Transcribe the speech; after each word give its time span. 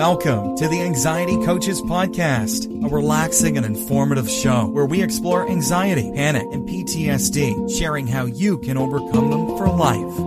Welcome 0.00 0.56
to 0.56 0.66
the 0.66 0.80
Anxiety 0.80 1.36
Coaches 1.44 1.82
Podcast, 1.82 2.64
a 2.86 2.88
relaxing 2.88 3.58
and 3.58 3.66
informative 3.66 4.30
show 4.30 4.64
where 4.64 4.86
we 4.86 5.02
explore 5.02 5.46
anxiety, 5.46 6.10
panic, 6.14 6.46
and 6.52 6.66
PTSD, 6.66 7.78
sharing 7.78 8.06
how 8.06 8.24
you 8.24 8.56
can 8.60 8.78
overcome 8.78 9.30
them 9.30 9.58
for 9.58 9.68
life. 9.68 10.18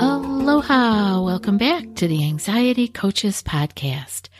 Aloha! 0.00 1.20
Welcome 1.22 1.58
back 1.58 1.94
to 1.96 2.08
the 2.08 2.24
Anxiety 2.24 2.88
Coaches 2.88 3.42
Podcast. 3.42 4.30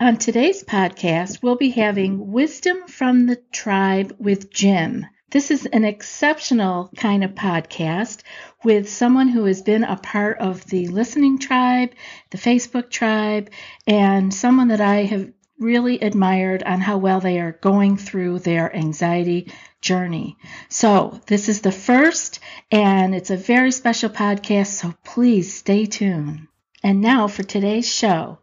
On 0.00 0.16
today's 0.16 0.64
podcast, 0.64 1.42
we'll 1.42 1.56
be 1.56 1.68
having 1.68 2.32
Wisdom 2.32 2.88
from 2.88 3.26
the 3.26 3.36
Tribe 3.52 4.16
with 4.18 4.50
Jim. 4.50 5.04
This 5.32 5.50
is 5.50 5.64
an 5.64 5.86
exceptional 5.86 6.90
kind 6.94 7.24
of 7.24 7.30
podcast 7.30 8.20
with 8.62 8.90
someone 8.90 9.28
who 9.28 9.44
has 9.44 9.62
been 9.62 9.82
a 9.82 9.96
part 9.96 10.36
of 10.40 10.62
the 10.66 10.88
listening 10.88 11.38
tribe, 11.38 11.92
the 12.28 12.36
Facebook 12.36 12.90
tribe, 12.90 13.48
and 13.86 14.34
someone 14.34 14.68
that 14.68 14.82
I 14.82 15.04
have 15.04 15.32
really 15.58 15.98
admired 16.00 16.62
on 16.64 16.82
how 16.82 16.98
well 16.98 17.20
they 17.20 17.40
are 17.40 17.52
going 17.52 17.96
through 17.96 18.40
their 18.40 18.76
anxiety 18.76 19.50
journey. 19.80 20.36
So, 20.68 21.18
this 21.28 21.48
is 21.48 21.62
the 21.62 21.72
first, 21.72 22.38
and 22.70 23.14
it's 23.14 23.30
a 23.30 23.36
very 23.38 23.72
special 23.72 24.10
podcast, 24.10 24.66
so 24.66 24.92
please 25.02 25.54
stay 25.54 25.86
tuned. 25.86 26.46
And 26.82 27.00
now 27.00 27.26
for 27.26 27.42
today's 27.42 27.90
show 27.90 28.40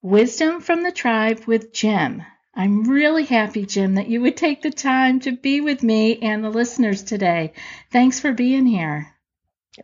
Wisdom 0.00 0.60
from 0.60 0.84
the 0.84 0.92
Tribe 0.92 1.40
with 1.48 1.72
Jim. 1.72 2.22
I'm 2.54 2.84
really 2.84 3.24
happy, 3.24 3.64
Jim, 3.64 3.94
that 3.94 4.08
you 4.08 4.20
would 4.22 4.36
take 4.36 4.62
the 4.62 4.70
time 4.70 5.20
to 5.20 5.32
be 5.32 5.60
with 5.60 5.82
me 5.82 6.18
and 6.20 6.42
the 6.42 6.50
listeners 6.50 7.02
today. 7.02 7.52
Thanks 7.90 8.20
for 8.20 8.32
being 8.32 8.66
here. 8.66 9.14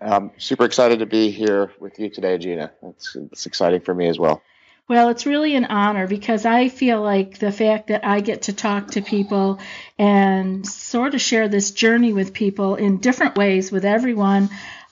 I'm 0.01 0.33
super 0.37 0.65
excited 0.65 0.99
to 0.99 1.07
be 1.07 1.31
here 1.31 1.73
with 1.79 1.99
you 1.99 2.11
today, 2.11 2.39
Gina. 2.39 2.73
It's, 2.83 3.17
it's 3.17 3.47
exciting 3.47 3.81
for 3.81 3.95
me 3.95 4.09
as 4.09 4.19
well. 4.19 4.43
Well, 4.89 5.09
it's 5.09 5.27
really 5.27 5.57
an 5.57 5.65
honor 5.65 6.07
because 6.07 6.47
I 6.47 6.69
feel 6.69 7.01
like 7.03 7.39
the 7.39 7.51
fact 7.51 7.89
that 7.89 8.05
I 8.05 8.21
get 8.21 8.43
to 8.43 8.53
talk 8.53 8.93
to 8.93 9.03
people 9.03 9.59
and 9.99 10.65
sort 10.67 11.15
of 11.15 11.21
share 11.21 11.49
this 11.49 11.73
journey 11.73 12.13
with 12.13 12.33
people 12.33 12.77
in 12.77 12.99
different 12.99 13.37
ways 13.37 13.73
with 13.73 13.85
everyone, 13.85 14.49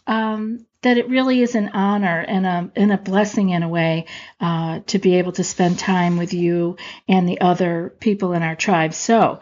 um, 0.06 0.66
that 0.84 0.98
it 0.98 1.08
really 1.08 1.42
is 1.42 1.54
an 1.54 1.70
honor 1.70 2.20
and 2.20 2.46
a, 2.46 2.70
and 2.76 2.92
a 2.92 2.98
blessing 2.98 3.50
in 3.50 3.62
a 3.62 3.68
way 3.68 4.06
uh, 4.40 4.80
to 4.86 4.98
be 4.98 5.16
able 5.16 5.32
to 5.32 5.42
spend 5.42 5.78
time 5.78 6.16
with 6.16 6.32
you 6.32 6.76
and 7.08 7.28
the 7.28 7.40
other 7.40 7.94
people 8.00 8.34
in 8.34 8.42
our 8.42 8.54
tribe. 8.54 8.94
So, 8.94 9.40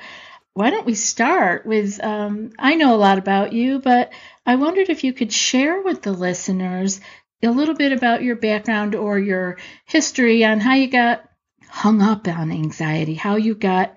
why 0.54 0.70
don't 0.70 0.86
we 0.86 0.94
start 0.94 1.64
with 1.66 2.02
um, 2.04 2.52
I 2.58 2.74
know 2.74 2.94
a 2.94 2.96
lot 2.96 3.18
about 3.18 3.52
you, 3.52 3.78
but 3.78 4.12
I 4.44 4.56
wondered 4.56 4.90
if 4.90 5.02
you 5.02 5.12
could 5.12 5.32
share 5.32 5.80
with 5.80 6.02
the 6.02 6.12
listeners 6.12 7.00
a 7.42 7.50
little 7.50 7.74
bit 7.74 7.92
about 7.92 8.22
your 8.22 8.36
background 8.36 8.94
or 8.94 9.18
your 9.18 9.58
history 9.84 10.44
on 10.44 10.60
how 10.60 10.74
you 10.74 10.88
got 10.88 11.24
hung 11.68 12.02
up 12.02 12.28
on 12.28 12.52
anxiety, 12.52 13.14
how 13.14 13.36
you 13.36 13.54
got 13.54 13.96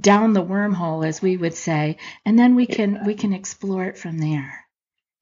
down 0.00 0.32
the 0.32 0.44
wormhole, 0.44 1.06
as 1.06 1.20
we 1.20 1.36
would 1.36 1.54
say, 1.54 1.96
and 2.24 2.38
then 2.38 2.54
we 2.54 2.66
can 2.66 3.04
we 3.04 3.14
can 3.14 3.32
explore 3.32 3.84
it 3.84 3.98
from 3.98 4.18
there. 4.18 4.67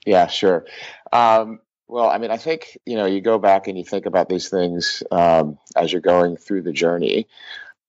Yeah, 0.06 0.28
sure. 0.28 0.66
Um, 1.12 1.60
well, 1.88 2.08
I 2.08 2.18
mean, 2.18 2.30
I 2.30 2.38
think 2.38 2.78
you 2.86 2.96
know, 2.96 3.06
you 3.06 3.20
go 3.20 3.38
back 3.38 3.68
and 3.68 3.78
you 3.78 3.84
think 3.84 4.06
about 4.06 4.28
these 4.28 4.48
things 4.48 5.02
um, 5.10 5.58
as 5.76 5.92
you're 5.92 6.02
going 6.02 6.36
through 6.36 6.62
the 6.62 6.72
journey. 6.72 7.28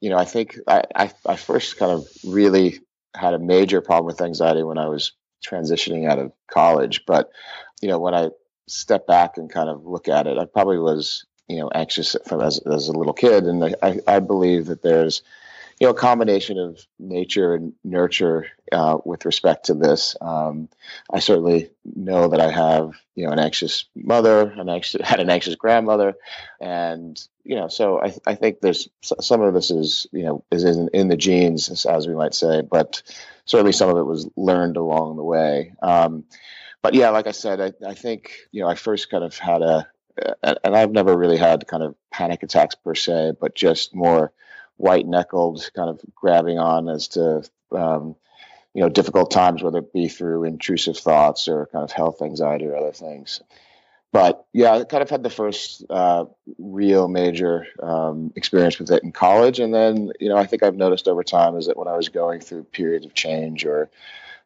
You 0.02 0.12
know, 0.12 0.18
I 0.18 0.26
think 0.26 0.60
I, 0.68 0.84
I, 0.96 1.12
I 1.26 1.38
first 1.38 1.78
kind 1.78 1.92
of 1.92 2.08
really 2.26 2.80
had 3.16 3.34
a 3.34 3.40
major 3.40 3.82
problem 3.82 4.08
with 4.08 4.22
anxiety 4.22 4.64
when 4.64 4.80
I 4.80 4.88
was 4.88 5.14
transitioning 5.46 6.10
out 6.10 6.20
of 6.20 6.34
college. 6.52 7.06
But 7.08 7.32
you 7.82 7.90
know, 7.90 8.00
when 8.00 8.16
I 8.16 8.32
step 8.68 9.08
back 9.08 9.38
and 9.38 9.52
kind 9.52 9.70
of 9.70 9.86
look 9.86 10.10
at 10.10 10.28
it, 10.28 10.38
I 10.40 10.46
probably 10.46 10.80
was 10.80 11.26
you 11.50 11.58
know 11.60 11.70
anxious 11.76 12.16
from 12.28 12.42
as 12.42 12.60
as 12.60 12.90
a 12.90 12.94
little 12.94 13.14
kid, 13.14 13.46
and 13.46 13.76
I 13.84 14.00
I 14.08 14.20
believe 14.20 14.68
that 14.68 14.84
there's 14.84 15.24
you 15.80 15.86
know, 15.86 15.92
a 15.92 15.96
combination 15.96 16.58
of 16.58 16.80
nature 16.98 17.54
and 17.54 17.74
nurture 17.84 18.48
uh, 18.72 18.98
with 19.06 19.26
respect 19.26 19.66
to 19.66 19.76
this. 19.76 20.16
Um, 20.20 20.70
I 21.12 21.20
certainly 21.20 21.70
know 21.86 22.30
that 22.30 22.42
I 22.42 22.50
have, 22.50 22.94
you 23.16 23.26
know, 23.26 23.32
an 23.32 23.40
anxious 23.40 23.86
mother, 23.96 24.50
an 24.52 24.70
anxious, 24.70 25.02
had 25.08 25.20
an 25.20 25.30
anxious 25.30 25.56
grandmother, 25.56 26.16
and 26.60 27.20
you 27.44 27.56
know, 27.56 27.68
so 27.68 28.02
I, 28.02 28.14
I 28.26 28.36
think 28.36 28.60
there's 28.60 28.90
some 29.02 29.42
of 29.42 29.54
this 29.54 29.72
is, 29.72 30.08
you 30.12 30.24
know, 30.24 30.44
is 30.52 30.64
in, 30.64 30.90
in 30.94 31.08
the 31.08 31.16
genes, 31.16 31.86
as 31.86 32.08
we 32.08 32.14
might 32.14 32.34
say, 32.34 32.62
but 32.62 33.02
certainly 33.46 33.72
some 33.72 33.90
of 33.90 33.98
it 33.98 34.04
was 34.04 34.28
learned 34.36 34.78
along 34.78 35.16
the 35.16 35.24
way. 35.24 35.74
Um, 35.82 36.26
but 36.82 36.94
yeah, 36.94 37.10
like 37.10 37.28
I 37.28 37.32
said, 37.32 37.62
I, 37.62 37.88
I 37.88 37.94
think, 37.94 38.34
you 38.52 38.62
know, 38.62 38.68
I 38.68 38.76
first 38.76 39.10
kind 39.10 39.24
of 39.24 39.38
had 39.38 39.62
a, 39.62 39.88
and 40.44 40.76
I've 40.76 40.92
never 40.92 41.16
really 41.16 41.38
had 41.38 41.68
kind 41.68 41.84
of 41.84 41.96
panic 42.12 42.44
attacks 42.44 42.76
per 42.76 42.96
se, 42.96 43.34
but 43.40 43.56
just 43.56 43.96
more 43.96 44.34
white 44.78 45.08
knuckled, 45.08 45.70
kind 45.76 45.90
of 45.90 46.00
grabbing 46.16 46.60
on 46.60 46.88
as 46.88 47.10
to 47.10 47.44
um, 47.72 48.16
you 48.74 48.82
know 48.82 48.90
difficult 48.90 49.32
times, 49.32 49.62
whether 49.62 49.80
it 49.80 49.94
be 49.94 50.08
through 50.08 50.44
intrusive 50.44 50.98
thoughts 50.98 51.48
or 51.48 51.68
kind 51.68 51.84
of 51.84 51.92
health 51.92 52.22
anxiety 52.22 52.66
or 52.66 52.78
other 52.78 52.94
things. 52.94 53.42
But 54.12 54.46
yeah, 54.54 54.72
I 54.72 54.84
kind 54.86 55.04
of 55.04 55.10
had 55.10 55.24
the 55.24 55.30
first 55.30 55.84
uh, 55.90 56.26
real 56.58 57.08
major 57.08 57.68
um, 57.82 58.32
experience 58.36 58.80
with 58.80 58.90
it 58.92 59.04
in 59.04 59.12
college, 59.12 59.60
and 59.60 59.74
then 59.74 60.12
you 60.20 60.30
know 60.30 60.38
I 60.38 60.46
think 60.46 60.64
I've 60.64 60.76
noticed 60.76 61.08
over 61.08 61.24
time 61.24 61.58
is 61.58 61.68
that 61.68 61.78
when 61.78 61.88
I 61.88 61.98
was 61.98 62.10
going 62.10 62.40
through 62.40 62.64
periods 62.66 63.06
of 63.06 63.14
change 63.14 63.66
or 63.66 63.90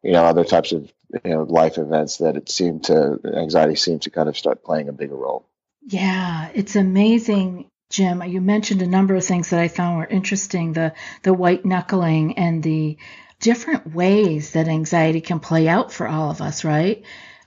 you 0.01 0.13
know 0.13 0.23
other 0.23 0.43
types 0.43 0.71
of 0.71 0.91
you 1.23 1.31
know 1.31 1.43
life 1.43 1.77
events 1.77 2.17
that 2.17 2.37
it 2.37 2.49
seemed 2.49 2.85
to 2.85 3.19
anxiety 3.35 3.75
seemed 3.75 4.03
to 4.03 4.09
kind 4.09 4.29
of 4.29 4.37
start 4.37 4.63
playing 4.63 4.89
a 4.89 4.93
bigger 4.93 5.15
role. 5.15 5.45
Yeah, 5.87 6.49
it's 6.53 6.75
amazing 6.75 7.70
Jim, 7.91 8.23
you 8.23 8.41
mentioned 8.41 8.81
a 8.81 8.87
number 8.87 9.15
of 9.15 9.23
things 9.23 9.51
that 9.51 9.59
I 9.59 9.67
found 9.67 9.97
were 9.97 10.07
interesting 10.07 10.73
the, 10.73 10.93
the 11.23 11.33
white 11.33 11.65
knuckling 11.65 12.37
and 12.37 12.63
the 12.63 12.97
different 13.39 13.93
ways 13.93 14.51
that 14.51 14.67
anxiety 14.67 15.21
can 15.21 15.39
play 15.39 15.67
out 15.67 15.91
for 15.91 16.07
all 16.07 16.31
of 16.31 16.41
us, 16.41 16.63
right? 16.63 17.03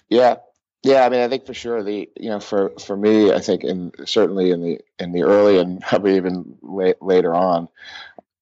Yeah. 0.09 0.37
Yeah, 0.83 1.07
I 1.07 1.09
mean, 1.09 1.21
I 1.21 1.29
think 1.29 1.47
for 1.47 1.55
sure 1.55 1.83
the 1.83 2.11
you 2.15 2.29
know 2.29 2.41
for 2.41 2.75
for 2.79 2.95
me, 2.95 3.33
I 3.33 3.41
think 3.41 3.65
in 3.65 3.91
certainly 4.05 4.51
in 4.51 4.61
the 4.61 4.81
in 4.99 5.13
the 5.13 5.23
early 5.23 5.59
and 5.59 5.81
probably 5.81 6.17
even 6.17 6.59
late, 6.61 7.01
later 7.01 7.35
on, 7.35 7.69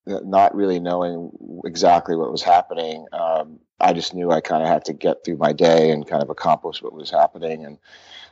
not 0.07 0.53
really 0.57 0.81
knowing 0.81 1.31
exactly 1.65 2.17
what 2.17 2.33
was 2.33 2.43
happening, 2.43 3.07
um, 3.13 3.61
I 3.79 3.93
just 3.93 4.13
knew 4.13 4.33
I 4.33 4.41
kind 4.41 4.61
of 4.61 4.69
had 4.69 4.87
to 4.87 4.93
get 4.93 5.25
through 5.25 5.37
my 5.37 5.53
day 5.53 5.93
and 5.93 6.07
kind 6.07 6.23
of 6.23 6.31
accomplish 6.31 6.83
what 6.83 6.93
was 6.93 7.11
happening 7.11 7.65
and 7.65 7.79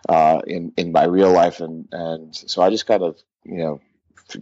uh, 0.09 0.41
in 0.47 0.73
in 0.77 0.93
my 0.93 1.05
real 1.05 1.33
life, 1.33 1.61
and 1.61 1.89
and 1.93 2.35
so 2.35 2.63
I 2.63 2.71
just 2.71 2.87
kind 2.87 3.03
of 3.03 3.19
you 3.45 3.59
know 3.59 3.81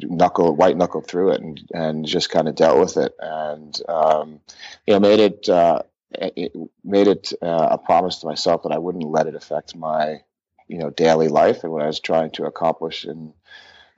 knuckle 0.03 0.55
white 0.55 0.77
knuckle 0.77 1.01
through 1.01 1.33
it 1.33 1.41
and 1.41 1.71
and 1.73 2.07
just 2.07 2.31
kind 2.31 2.49
of 2.49 2.55
dealt 2.55 2.79
with 2.79 2.97
it 2.97 3.15
and 3.21 3.81
um, 3.89 4.41
you 4.87 4.95
know 4.95 5.01
made 5.01 5.21
it, 5.21 5.49
uh, 5.49 5.83
it 6.13 6.53
made 6.85 7.09
it 7.09 7.33
uh, 7.43 7.69
a 7.71 7.79
promise 7.79 8.19
to 8.19 8.27
myself 8.27 8.63
that 8.63 8.73
I 8.73 8.79
wouldn't 8.79 9.05
let 9.05 9.27
it 9.27 9.35
affect 9.35 9.77
my 9.77 10.21
you 10.69 10.79
know 10.79 10.91
daily 10.91 11.29
life 11.29 11.65
and 11.65 11.73
what 11.73 11.83
I 11.83 11.87
was 11.87 12.01
trying 12.01 12.31
to 12.33 12.45
accomplish 12.45 13.05
and 13.05 13.33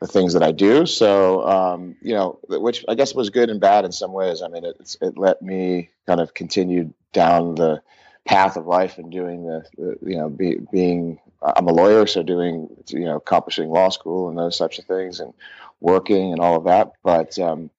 the 0.01 0.07
things 0.07 0.33
that 0.33 0.43
I 0.43 0.53
do. 0.53 0.87
So 0.87 1.47
um, 1.47 1.97
you 2.01 2.15
know, 2.15 2.39
which 2.49 2.85
I 2.89 2.95
guess 2.95 3.15
was 3.15 3.31
good 3.31 3.51
and 3.51 3.61
bad 3.61 3.85
in 3.85 3.93
some 3.93 4.13
ways. 4.13 4.43
I 4.43 4.49
mean, 4.49 4.65
it 4.65 4.97
it 5.01 5.19
let 5.19 5.43
me 5.43 5.91
kind 6.07 6.21
of 6.21 6.35
continue 6.35 6.93
down 7.13 7.57
the 7.57 7.83
path 8.25 8.57
of 8.57 8.67
life 8.67 8.99
and 8.99 9.11
doing 9.11 9.47
the, 9.47 9.65
the 9.77 9.99
you 10.03 10.17
know 10.17 10.29
be, 10.29 10.59
being 10.73 11.19
I'm 11.43 11.69
a 11.69 11.73
lawyer, 11.73 12.07
so 12.07 12.23
doing 12.23 12.69
you 12.89 13.07
know 13.07 13.17
accomplishing 13.17 13.71
law 13.71 13.89
school 13.89 14.29
and 14.29 14.39
those 14.39 14.59
types 14.59 14.79
of 14.79 14.85
things, 14.85 15.21
and 15.21 15.33
working 15.81 16.33
and 16.33 16.41
all 16.41 16.57
of 16.57 16.65
that. 16.65 16.93
But 17.03 17.39
um, 17.39 17.71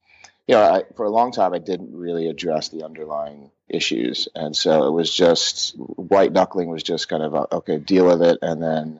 you 0.47 0.55
know, 0.55 0.61
I, 0.61 0.83
for 0.95 1.05
a 1.05 1.11
long 1.11 1.31
time, 1.31 1.53
I 1.53 1.59
didn't 1.59 1.95
really 1.95 2.27
address 2.27 2.69
the 2.69 2.83
underlying 2.83 3.51
issues, 3.69 4.27
and 4.35 4.55
so 4.55 4.87
it 4.87 4.91
was 4.91 5.13
just 5.13 5.75
white 5.77 6.33
knuckling 6.33 6.69
was 6.69 6.83
just 6.83 7.07
kind 7.07 7.23
of 7.23 7.33
a, 7.33 7.55
okay, 7.55 7.77
deal 7.77 8.07
with 8.07 8.21
it, 8.21 8.39
and 8.41 8.61
then 8.61 8.99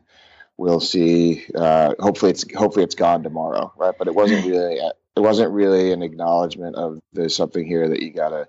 we'll 0.58 0.80
see. 0.80 1.46
Uh, 1.56 1.96
hopefully, 2.00 2.32
it's 2.32 2.46
hopefully 2.54 2.84
it's 2.84 2.96
gone 2.96 3.24
tomorrow, 3.24 3.74
right? 3.76 3.96
But 3.98 4.08
it 4.08 4.16
wasn't 4.16 4.46
really 4.46 4.76
it 4.76 5.20
wasn't 5.20 5.52
really 5.52 5.92
an 5.92 6.04
acknowledgement 6.04 6.76
of 6.76 7.00
there's 7.14 7.36
something 7.36 7.66
here 7.66 7.90
that 7.90 8.02
you 8.02 8.12
gotta 8.12 8.48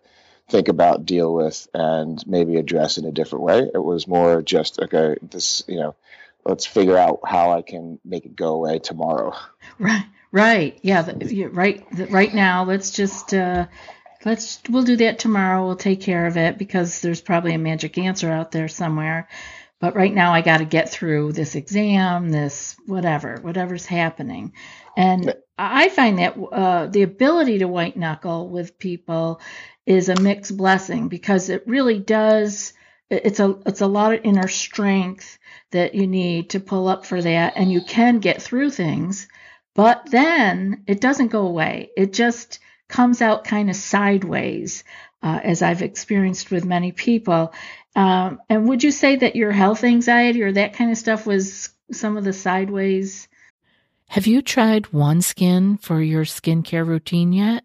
think 0.52 0.69
about, 0.69 1.06
deal 1.06 1.34
with, 1.34 1.66
and 1.75 2.25
maybe 2.26 2.56
address 2.56 2.99
in 2.99 3.06
a 3.06 3.10
different 3.10 3.43
way. 3.43 3.70
It 3.75 3.82
was 3.82 4.06
more 4.06 4.43
just 4.43 4.78
okay, 4.78 5.16
this 5.22 5.64
you 5.66 5.81
know, 5.81 5.96
let's 6.44 6.66
figure 6.66 6.99
out 6.99 7.20
how 7.25 7.52
I 7.52 7.62
can 7.62 7.99
make 8.04 8.26
it 8.26 8.37
go 8.37 8.54
away 8.54 8.78
tomorrow. 8.78 9.34
Right, 9.78 10.06
right, 10.31 10.78
yeah, 10.82 11.02
the, 11.02 11.46
right, 11.46 11.90
the, 11.90 12.06
right 12.06 12.32
now. 12.32 12.64
Let's 12.64 12.90
just 12.90 13.34
uh, 13.34 13.66
let's 14.25 14.60
we'll 14.69 14.84
do 14.84 14.96
that 14.96 15.19
tomorrow. 15.19 15.66
We'll 15.66 15.76
take 15.76 16.02
care 16.02 16.26
of 16.26 16.37
it 16.37 16.58
because 16.58 17.00
there's 17.00 17.22
probably 17.22 17.55
a 17.55 17.58
magic 17.58 17.98
answer 17.98 18.31
out 18.31 18.52
there 18.52 18.69
somewhere. 18.69 19.28
But 19.81 19.96
right 19.96 20.14
now, 20.14 20.32
I 20.32 20.43
got 20.43 20.58
to 20.58 20.64
get 20.64 20.90
through 20.90 21.32
this 21.32 21.56
exam, 21.56 22.31
this 22.31 22.76
whatever, 22.87 23.38
whatever's 23.43 23.87
happening. 23.87 24.52
And 24.96 25.34
I 25.58 25.88
find 25.88 26.19
that 26.19 26.37
uh, 26.37 26.87
the 26.87 27.02
ability 27.02 27.58
to 27.58 27.66
white 27.66 27.96
knuckle 27.96 28.48
with 28.48 28.78
people 28.78 29.40
is 29.87 30.08
a 30.08 30.20
mixed 30.20 30.56
blessing 30.56 31.08
because 31.08 31.49
it 31.49 31.67
really 31.67 31.99
does 31.99 32.73
it's 33.11 33.40
a 33.40 33.58
it's 33.67 33.82
a 33.82 33.87
lot 33.87 34.14
of 34.14 34.20
inner 34.25 34.49
strength 34.49 35.38
that 35.70 35.94
you 35.94 36.06
need 36.06 36.50
to 36.50 36.61
pull 36.61 36.88
up 36.88 37.05
for 37.05 37.20
that 37.20 37.55
and 37.56 37.70
you 37.70 37.82
can 37.82 38.20
get 38.20 38.40
through 38.40 38.70
things 38.70 39.29
but 39.75 40.11
then 40.11 40.84
it 40.87 41.00
doesn't 41.00 41.29
go 41.29 41.46
away. 41.46 41.90
It 41.96 42.12
just 42.12 42.58
comes 42.88 43.23
out 43.23 43.44
kind 43.44 43.70
of 43.70 43.76
sideways 43.76 44.84
uh, 45.23 45.40
as 45.43 45.62
i've 45.62 45.82
experienced 45.82 46.50
with 46.50 46.64
many 46.64 46.93
people. 46.93 47.55
Um, 47.94 48.40
and 48.49 48.69
would 48.69 48.82
you 48.82 48.90
say 48.90 49.17
that 49.17 49.37
your 49.37 49.52
health 49.52 49.84
anxiety 49.84 50.43
or 50.43 50.52
that 50.52 50.75
kind 50.75 50.90
of 50.90 50.99
stuff 50.99 51.26
was 51.26 51.70
some 51.90 52.17
of 52.17 52.25
the 52.25 52.32
sideways? 52.32 53.29
Have 54.08 54.26
you 54.26 54.43
tried 54.43 54.84
OneSkin 54.84 55.81
for 55.81 56.02
your 56.02 56.25
skincare 56.25 56.87
routine 56.87 57.32
yet? 57.32 57.64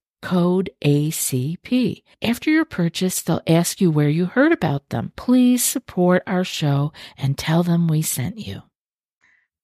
code 0.21 0.69
ACP. 0.83 2.03
After 2.21 2.49
your 2.49 2.65
purchase, 2.65 3.21
they'll 3.21 3.41
ask 3.47 3.81
you 3.81 3.91
where 3.91 4.09
you 4.09 4.25
heard 4.25 4.51
about 4.51 4.89
them. 4.89 5.11
Please 5.15 5.63
support 5.63 6.23
our 6.27 6.43
show 6.43 6.93
and 7.17 7.37
tell 7.37 7.63
them 7.63 7.87
we 7.87 8.01
sent 8.01 8.37
you. 8.37 8.61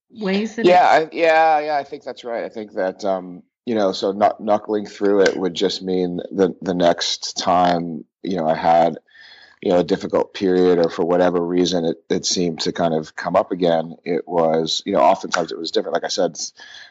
Ways 0.09 0.55
that 0.55 0.65
yeah, 0.65 0.85
I, 0.85 1.09
yeah, 1.11 1.59
yeah. 1.59 1.77
I 1.77 1.83
think 1.83 2.03
that's 2.03 2.23
right. 2.23 2.43
I 2.43 2.49
think 2.49 2.73
that 2.73 3.03
um, 3.05 3.43
you 3.65 3.75
know, 3.75 3.91
so 3.91 4.13
not 4.13 4.39
knuckling 4.39 4.85
through 4.85 5.21
it 5.21 5.37
would 5.37 5.53
just 5.53 5.81
mean 5.81 6.21
the 6.31 6.55
the 6.61 6.73
next 6.73 7.37
time 7.37 8.05
you 8.23 8.37
know 8.37 8.47
I 8.47 8.55
had 8.55 8.97
you 9.61 9.71
know 9.71 9.79
a 9.79 9.83
difficult 9.83 10.33
period 10.33 10.79
or 10.79 10.89
for 10.89 11.05
whatever 11.05 11.43
reason 11.43 11.85
it, 11.85 11.97
it 12.09 12.25
seemed 12.25 12.61
to 12.61 12.71
kind 12.71 12.93
of 12.93 13.15
come 13.15 13.35
up 13.35 13.51
again 13.51 13.95
it 14.03 14.27
was 14.27 14.81
you 14.85 14.93
know 14.93 14.99
oftentimes 14.99 15.51
it 15.51 15.57
was 15.57 15.71
different 15.71 15.93
like 15.93 16.03
i 16.03 16.09
said 16.09 16.37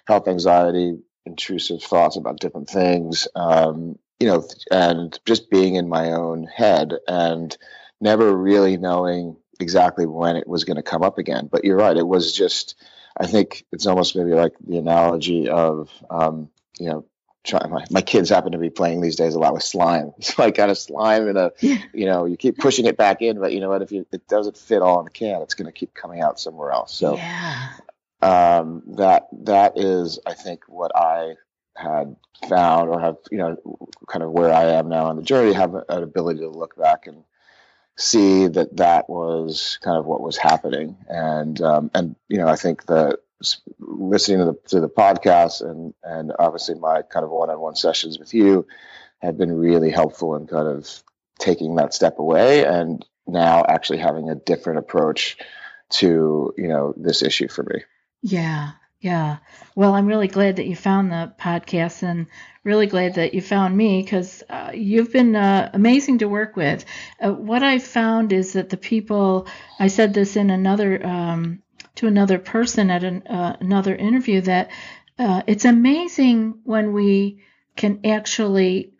health 0.06 0.26
anxiety 0.26 0.98
intrusive 1.26 1.82
thoughts 1.82 2.17
about 2.17 2.40
different 2.40 2.69
things, 2.69 3.28
um, 3.34 3.99
you 4.20 4.28
know, 4.28 4.46
and 4.70 5.19
just 5.26 5.50
being 5.50 5.75
in 5.75 5.88
my 5.88 6.12
own 6.12 6.44
head 6.44 6.94
and 7.06 7.56
never 8.00 8.34
really 8.34 8.76
knowing 8.76 9.37
exactly 9.61 10.06
when 10.06 10.37
it 10.37 10.46
was 10.46 10.64
going 10.64 10.76
to 10.76 10.82
come 10.82 11.02
up 11.02 11.19
again. 11.19 11.49
But 11.50 11.64
you're 11.64 11.76
right; 11.76 11.96
it 11.96 12.06
was 12.06 12.34
just. 12.34 12.76
I 13.19 13.26
think 13.26 13.64
it's 13.73 13.87
almost 13.87 14.14
maybe 14.14 14.32
like 14.32 14.52
the 14.61 14.76
analogy 14.76 15.49
of, 15.49 15.88
um, 16.11 16.50
you 16.78 16.90
know, 16.90 17.06
try, 17.46 17.67
my, 17.67 17.82
my 17.90 18.02
kids 18.02 18.29
happen 18.29 18.52
to 18.52 18.58
be 18.58 18.69
playing 18.69 19.00
these 19.00 19.17
days 19.17 19.34
a 19.34 19.38
lot 19.38 19.55
with 19.55 19.62
slime. 19.62 20.12
So 20.20 20.43
I 20.43 20.50
got 20.50 20.69
a 20.69 20.75
slime 20.75 21.26
in 21.26 21.38
a, 21.38 21.52
yeah. 21.61 21.79
you 21.94 22.05
know, 22.05 22.26
you 22.26 22.37
keep 22.37 22.58
pushing 22.58 22.84
it 22.84 22.99
back 22.99 23.22
in, 23.22 23.40
but 23.40 23.55
you 23.55 23.61
know 23.61 23.70
what? 23.70 23.81
If 23.81 23.90
you, 23.90 24.06
it 24.12 24.29
doesn't 24.29 24.58
fit 24.58 24.82
all 24.82 24.99
in 24.99 25.06
the 25.06 25.11
can, 25.11 25.40
it's 25.40 25.55
going 25.55 25.64
to 25.64 25.72
keep 25.72 25.94
coming 25.94 26.20
out 26.20 26.38
somewhere 26.38 26.72
else. 26.72 26.93
So 26.93 27.17
yeah 27.17 27.69
um, 28.22 28.82
that 28.96 29.28
that 29.44 29.78
is, 29.78 30.18
I 30.26 30.34
think, 30.34 30.64
what 30.68 30.92
I 30.96 31.34
had 31.76 32.16
found 32.48 32.88
or 32.88 33.00
have 33.00 33.16
you 33.30 33.38
know 33.38 33.56
kind 34.08 34.22
of 34.22 34.30
where 34.30 34.52
I 34.52 34.64
am 34.72 34.88
now 34.88 35.06
on 35.06 35.16
the 35.16 35.22
journey 35.22 35.52
have 35.52 35.74
an 35.74 36.02
ability 36.02 36.40
to 36.40 36.48
look 36.48 36.76
back 36.76 37.06
and 37.06 37.24
see 37.96 38.46
that 38.46 38.76
that 38.76 39.08
was 39.08 39.78
kind 39.82 39.96
of 39.96 40.06
what 40.06 40.20
was 40.20 40.36
happening 40.36 40.96
and 41.08 41.60
um, 41.60 41.90
and 41.94 42.16
you 42.28 42.38
know 42.38 42.48
I 42.48 42.56
think 42.56 42.86
that 42.86 43.20
listening 43.78 44.38
to 44.38 44.44
the 44.46 44.58
to 44.69 44.80
the 44.80 44.88
podcast 44.88 45.62
and 45.62 45.94
and 46.02 46.32
obviously 46.38 46.74
my 46.74 47.02
kind 47.02 47.24
of 47.24 47.30
one-on-one 47.30 47.76
sessions 47.76 48.19
with 48.19 48.32
you 48.32 48.66
have 49.20 49.38
been 49.38 49.52
really 49.52 49.90
helpful 49.90 50.36
in 50.36 50.46
kind 50.46 50.69
of 50.69 51.02
taking 51.38 51.76
that 51.76 51.94
step 51.94 52.19
away 52.19 52.64
and 52.64 53.04
now 53.26 53.64
actually 53.66 53.98
having 53.98 54.30
a 54.30 54.34
different 54.34 54.78
approach 54.78 55.36
to 55.88 56.54
you 56.56 56.69
know 56.69 56.94
this 56.96 57.22
issue 57.22 57.48
for 57.48 57.62
me. 57.62 57.82
Yeah, 58.22 58.72
yeah. 59.00 59.38
Well, 59.74 59.94
I'm 59.94 60.06
really 60.06 60.28
glad 60.28 60.56
that 60.56 60.66
you 60.66 60.74
found 60.76 61.10
the 61.12 61.32
podcast 61.38 62.02
and 62.02 62.26
really 62.64 62.86
glad 62.86 63.14
that 63.14 63.34
you 63.34 63.40
found 63.40 63.76
me 63.76 64.02
because 64.02 64.42
uh, 64.48 64.72
you've 64.74 65.12
been 65.12 65.36
uh, 65.36 65.70
amazing 65.72 66.18
to 66.18 66.28
work 66.28 66.56
with. 66.56 66.84
Uh, 67.20 67.32
what 67.32 67.62
I 67.62 67.78
found 67.78 68.32
is 68.32 68.54
that 68.54 68.70
the 68.70 68.76
people, 68.76 69.46
I 69.78 69.86
said 69.88 70.12
this 70.14 70.36
in 70.36 70.50
another, 70.50 71.04
um, 71.06 71.62
to 71.96 72.06
another 72.08 72.38
person 72.38 72.90
at 72.90 73.04
an, 73.04 73.22
uh, 73.26 73.56
another 73.60 73.94
interview, 73.94 74.40
that 74.42 74.70
uh, 75.19 75.42
it's 75.46 75.64
amazing 75.64 76.60
when 76.64 76.92
we 76.92 77.42
can 77.76 78.00
actually 78.05 78.93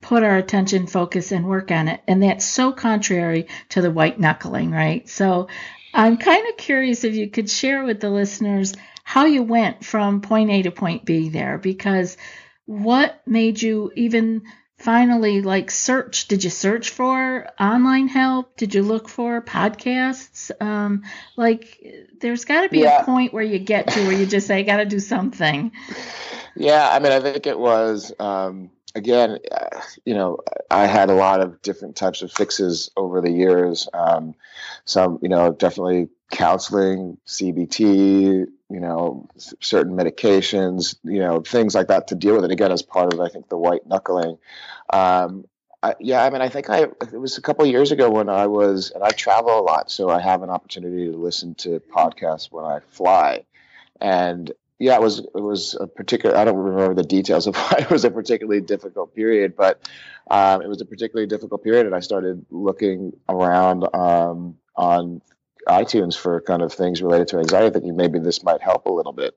put 0.00 0.22
our 0.22 0.36
attention 0.36 0.86
focus 0.86 1.30
and 1.30 1.46
work 1.46 1.70
on 1.70 1.86
it 1.86 2.00
and 2.08 2.22
that's 2.22 2.44
so 2.44 2.72
contrary 2.72 3.46
to 3.68 3.82
the 3.82 3.90
white 3.90 4.18
knuckling 4.18 4.70
right 4.70 5.08
so 5.10 5.46
I'm 5.92 6.16
kind 6.16 6.48
of 6.48 6.56
curious 6.56 7.04
if 7.04 7.14
you 7.14 7.28
could 7.30 7.50
share 7.50 7.84
with 7.84 8.00
the 8.00 8.10
listeners 8.10 8.74
how 9.04 9.24
you 9.24 9.42
went 9.42 9.84
from 9.84 10.20
point 10.20 10.50
A 10.50 10.62
to 10.62 10.70
point 10.70 11.04
B 11.04 11.28
there, 11.28 11.58
because 11.58 12.16
what 12.66 13.20
made 13.26 13.60
you 13.60 13.90
even 13.96 14.42
finally 14.78 15.42
like 15.42 15.70
search? 15.70 16.28
Did 16.28 16.44
you 16.44 16.50
search 16.50 16.90
for 16.90 17.48
online 17.58 18.08
help? 18.08 18.56
Did 18.56 18.74
you 18.74 18.82
look 18.82 19.08
for 19.08 19.42
podcasts? 19.42 20.50
Um, 20.62 21.02
like, 21.36 21.82
there's 22.20 22.44
got 22.44 22.62
to 22.62 22.68
be 22.68 22.80
yeah. 22.80 23.02
a 23.02 23.04
point 23.04 23.34
where 23.34 23.42
you 23.42 23.58
get 23.58 23.88
to 23.88 24.00
where 24.06 24.16
you 24.16 24.26
just 24.26 24.46
say, 24.46 24.60
I 24.60 24.62
got 24.62 24.78
to 24.78 24.86
do 24.86 25.00
something. 25.00 25.72
Yeah, 26.56 26.88
I 26.90 26.98
mean, 26.98 27.12
I 27.12 27.20
think 27.20 27.46
it 27.46 27.58
was. 27.58 28.12
Um, 28.18 28.70
again, 28.94 29.38
you 30.04 30.14
know, 30.14 30.38
I 30.70 30.86
had 30.86 31.10
a 31.10 31.14
lot 31.14 31.40
of 31.40 31.62
different 31.62 31.96
types 31.96 32.22
of 32.22 32.32
fixes 32.32 32.90
over 32.96 33.20
the 33.20 33.30
years. 33.30 33.88
Um, 33.92 34.34
some, 34.84 35.18
you 35.22 35.28
know, 35.28 35.52
definitely 35.52 36.08
counseling, 36.30 37.18
CBT, 37.26 38.46
you 38.70 38.80
know, 38.80 39.28
certain 39.60 39.96
medications, 39.96 40.96
you 41.02 41.18
know, 41.18 41.40
things 41.40 41.74
like 41.74 41.88
that 41.88 42.08
to 42.08 42.14
deal 42.14 42.36
with 42.36 42.44
it. 42.44 42.50
Again, 42.50 42.72
as 42.72 42.82
part 42.82 43.12
of, 43.12 43.20
I 43.20 43.28
think, 43.28 43.48
the 43.48 43.58
white 43.58 43.86
knuckling. 43.86 44.38
Um, 44.92 45.44
I, 45.82 45.94
yeah, 45.98 46.24
I 46.24 46.30
mean, 46.30 46.42
I 46.42 46.48
think 46.48 46.68
I 46.68 46.82
it 46.82 47.20
was 47.20 47.38
a 47.38 47.42
couple 47.42 47.64
years 47.66 47.90
ago 47.90 48.10
when 48.10 48.28
I 48.28 48.46
was, 48.46 48.90
and 48.90 49.02
I 49.02 49.10
travel 49.10 49.58
a 49.58 49.62
lot, 49.62 49.90
so 49.90 50.10
I 50.10 50.20
have 50.20 50.42
an 50.42 50.50
opportunity 50.50 51.10
to 51.10 51.16
listen 51.16 51.54
to 51.56 51.80
podcasts 51.80 52.52
when 52.52 52.66
I 52.66 52.80
fly, 52.90 53.44
and 53.98 54.52
yeah, 54.80 54.94
it 54.94 55.02
was 55.02 55.18
it 55.18 55.42
was 55.42 55.76
a 55.78 55.86
particular. 55.86 56.36
I 56.36 56.44
don't 56.44 56.56
remember 56.56 56.94
the 56.94 57.06
details 57.06 57.46
of 57.46 57.54
why 57.56 57.76
it 57.80 57.90
was 57.90 58.04
a 58.04 58.10
particularly 58.10 58.62
difficult 58.62 59.14
period, 59.14 59.54
but 59.54 59.88
um, 60.30 60.62
it 60.62 60.68
was 60.68 60.80
a 60.80 60.86
particularly 60.86 61.28
difficult 61.28 61.62
period, 61.62 61.86
and 61.86 61.94
I 61.94 62.00
started 62.00 62.44
looking 62.50 63.12
around 63.28 63.84
um, 63.94 64.56
on 64.76 65.20
iTunes 65.68 66.16
for 66.16 66.40
kind 66.40 66.62
of 66.62 66.72
things 66.72 67.02
related 67.02 67.28
to 67.28 67.38
anxiety, 67.38 67.70
thinking 67.70 67.94
maybe 67.94 68.18
this 68.18 68.42
might 68.42 68.62
help 68.62 68.86
a 68.86 68.92
little 68.92 69.12
bit. 69.12 69.34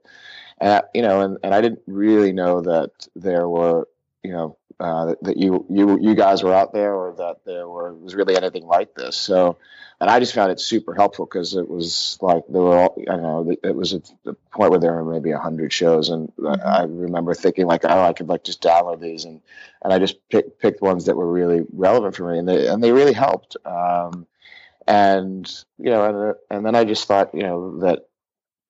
And 0.59 0.81
you 0.95 1.01
know, 1.01 1.19
and, 1.19 1.37
and 1.43 1.53
I 1.53 1.59
didn't 1.59 1.81
really 1.87 2.31
know 2.31 2.61
that 2.61 2.91
there 3.13 3.49
were 3.49 3.85
you 4.23 4.31
know 4.31 4.57
uh, 4.83 5.05
that, 5.05 5.23
that, 5.23 5.37
you 5.37 5.65
you 5.69 5.97
you 6.01 6.13
guys 6.13 6.43
were 6.43 6.53
out 6.53 6.73
there 6.73 6.93
or 6.93 7.15
that 7.15 7.37
there 7.45 7.67
were 7.69 7.93
was 7.93 8.15
really 8.15 8.35
anything 8.35 8.65
like 8.65 8.93
this. 8.93 9.15
So, 9.15 9.57
and 10.01 10.09
I 10.09 10.19
just 10.19 10.33
found 10.33 10.51
it 10.51 10.59
super 10.59 10.93
helpful 10.93 11.25
because 11.25 11.55
it 11.55 11.69
was 11.69 12.17
like 12.21 12.43
there 12.49 12.61
were 12.61 12.77
all, 12.77 12.95
I 13.09 13.15
don't 13.15 13.21
know 13.21 13.55
it 13.63 13.75
was 13.75 13.93
at 13.93 14.11
the 14.23 14.33
point 14.51 14.71
where 14.71 14.79
there 14.81 14.91
were 14.91 15.13
maybe 15.13 15.31
a 15.31 15.39
hundred 15.39 15.71
shows, 15.71 16.09
and 16.09 16.33
mm-hmm. 16.35 16.67
I 16.67 16.83
remember 16.83 17.33
thinking 17.33 17.65
like, 17.65 17.85
oh, 17.85 18.01
I 18.01 18.11
could 18.11 18.27
like 18.27 18.43
just 18.43 18.61
download 18.61 18.99
these, 18.99 19.23
and 19.23 19.39
and 19.83 19.93
I 19.93 19.99
just 19.99 20.17
pick, 20.29 20.59
picked 20.59 20.81
ones 20.81 21.05
that 21.05 21.15
were 21.15 21.31
really 21.31 21.61
relevant 21.71 22.15
for 22.15 22.29
me, 22.29 22.39
and 22.39 22.47
they 22.47 22.67
and 22.67 22.83
they 22.83 22.91
really 22.91 23.13
helped. 23.13 23.55
Um, 23.65 24.27
and 24.85 25.49
you 25.77 25.91
know, 25.91 26.03
and, 26.03 26.35
and 26.49 26.65
then 26.65 26.75
I 26.75 26.83
just 26.83 27.07
thought, 27.07 27.33
you 27.33 27.43
know, 27.43 27.79
that 27.79 28.07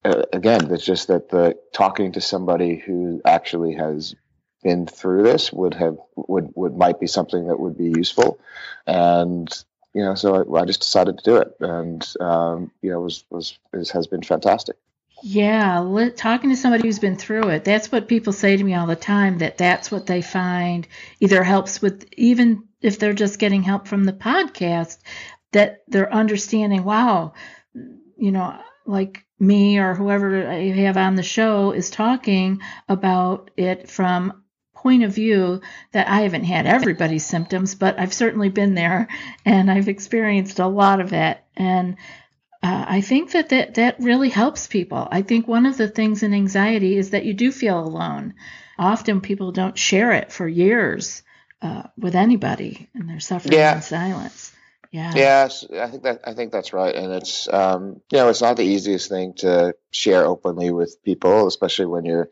uh, 0.06 0.24
again, 0.32 0.72
it's 0.72 0.86
just 0.86 1.08
that 1.08 1.30
the 1.30 1.58
talking 1.74 2.12
to 2.12 2.22
somebody 2.22 2.76
who 2.76 3.22
actually 3.26 3.74
has 3.74 4.16
been 4.64 4.88
through 4.88 5.24
this 5.24 5.52
would 5.52 5.74
have 5.76 5.98
would 6.16 6.52
would 6.56 6.76
might 6.76 7.00
be 7.00 7.08
something 7.08 7.48
that 7.48 7.60
would 7.60 7.78
be 7.78 7.94
useful, 7.96 8.40
and 8.88 9.50
you 9.94 10.04
know, 10.04 10.16
so 10.16 10.36
I, 10.36 10.62
I 10.62 10.66
just 10.66 10.82
decided 10.82 11.18
to 11.18 11.24
do 11.24 11.38
it, 11.38 11.56
and 11.60 12.14
um, 12.20 12.72
you 12.82 12.92
know, 12.92 13.02
was 13.02 13.24
was 13.30 13.58
is, 13.74 13.92
has 13.92 14.08
been 14.08 14.24
fantastic. 14.24 14.76
Yeah, 15.26 16.12
talking 16.18 16.50
to 16.50 16.56
somebody 16.58 16.88
who's 16.88 17.00
been 17.00 17.16
through 17.16 17.48
it. 17.50 17.64
That's 17.64 17.90
what 17.90 18.10
people 18.10 18.34
say 18.34 18.58
to 18.58 18.64
me 18.64 18.74
all 18.74 18.88
the 18.88 18.96
time 18.98 19.38
that 19.38 19.58
that's 19.58 19.90
what 19.90 20.06
they 20.06 20.22
find 20.22 20.86
either 21.22 21.44
helps 21.44 21.82
with 21.82 22.10
even 22.18 22.64
if 22.82 23.00
they're 23.00 23.14
just 23.14 23.40
getting 23.40 23.64
help 23.64 23.88
from 23.88 24.04
the 24.04 24.12
podcast 24.12 24.98
that 25.54 25.84
they're 25.88 26.14
understanding, 26.14 26.84
wow, 26.84 27.34
you 28.18 28.32
know, 28.34 28.60
like 28.86 29.26
me 29.40 29.78
or 29.78 29.94
whoever 29.94 30.46
I 30.46 30.72
have 30.72 30.98
on 30.98 31.16
the 31.16 31.24
show 31.24 31.72
is 31.72 31.90
talking 31.90 32.62
about 32.90 33.50
it 33.56 33.90
from 33.90 34.43
point 34.84 35.04
of 35.04 35.16
view 35.16 35.62
that 35.94 36.10
I 36.10 36.22
haven't 36.22 36.44
had 36.44 36.68
everybody's 36.68 37.26
symptoms, 37.26 37.74
but 37.74 37.98
I've 37.98 38.14
certainly 38.14 38.50
been 38.50 38.76
there 38.76 39.08
and 39.46 39.72
I've 39.72 39.88
experienced 39.88 40.60
a 40.60 40.68
lot 40.68 41.00
of 41.00 41.14
it. 41.14 41.40
And 41.56 41.96
uh, 42.62 42.86
I 42.88 43.02
think 43.02 43.32
that, 43.32 43.50
that 43.50 43.76
that 43.76 44.00
really 44.00 44.30
helps 44.30 44.68
people. 44.68 45.08
I 45.10 45.22
think 45.22 45.48
one 45.48 45.66
of 45.66 45.78
the 45.78 45.88
things 45.88 46.22
in 46.22 46.34
anxiety 46.34 46.98
is 46.98 47.12
that 47.12 47.26
you 47.26 47.34
do 47.34 47.52
feel 47.52 47.80
alone. 47.80 48.36
Often 48.78 49.22
people 49.22 49.52
don't 49.54 49.78
share 49.78 50.12
it 50.12 50.32
for 50.32 50.48
years 50.48 51.24
uh, 51.62 51.84
with 51.98 52.16
anybody 52.16 52.90
and 52.94 53.10
they're 53.10 53.22
suffering 53.22 53.54
yeah. 53.54 53.78
in 53.78 53.82
silence. 53.82 54.52
Yeah. 54.92 55.14
Yes, 55.16 55.66
I 55.74 55.88
think 55.88 56.04
that 56.04 56.22
I 56.24 56.36
think 56.36 56.52
that's 56.52 56.72
right, 56.72 56.94
and 56.94 57.12
it's 57.14 57.52
um, 57.52 58.00
you 58.12 58.20
know 58.20 58.30
it's 58.30 58.44
not 58.44 58.58
the 58.58 58.64
easiest 58.64 59.10
thing 59.10 59.34
to 59.38 59.74
share 59.90 60.24
openly 60.24 60.70
with 60.70 61.04
people, 61.04 61.48
especially 61.48 61.88
when 61.88 62.06
you're 62.06 62.30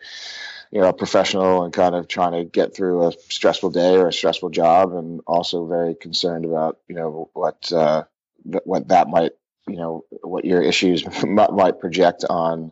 you 0.72 0.82
know 0.82 0.90
a 0.90 0.94
professional 0.94 1.64
and 1.64 1.74
kind 1.74 1.96
of 1.96 2.08
trying 2.08 2.32
to 2.32 2.44
get 2.44 2.74
through 2.74 3.08
a 3.08 3.14
stressful 3.30 3.72
day 3.72 3.96
or 3.96 4.08
a 4.08 4.14
stressful 4.14 4.50
job, 4.50 4.94
and 4.94 5.22
also 5.28 5.66
very 5.66 5.96
concerned 5.96 6.46
about 6.46 6.80
you 6.88 6.96
know 6.96 7.30
what 7.34 7.72
uh, 7.72 8.04
what 8.44 8.88
that 8.88 9.10
might 9.10 9.34
you 9.68 9.78
know 9.78 10.06
what 10.22 10.46
your 10.46 10.62
issues 10.62 11.06
might 11.26 11.80
project 11.80 12.24
on 12.30 12.72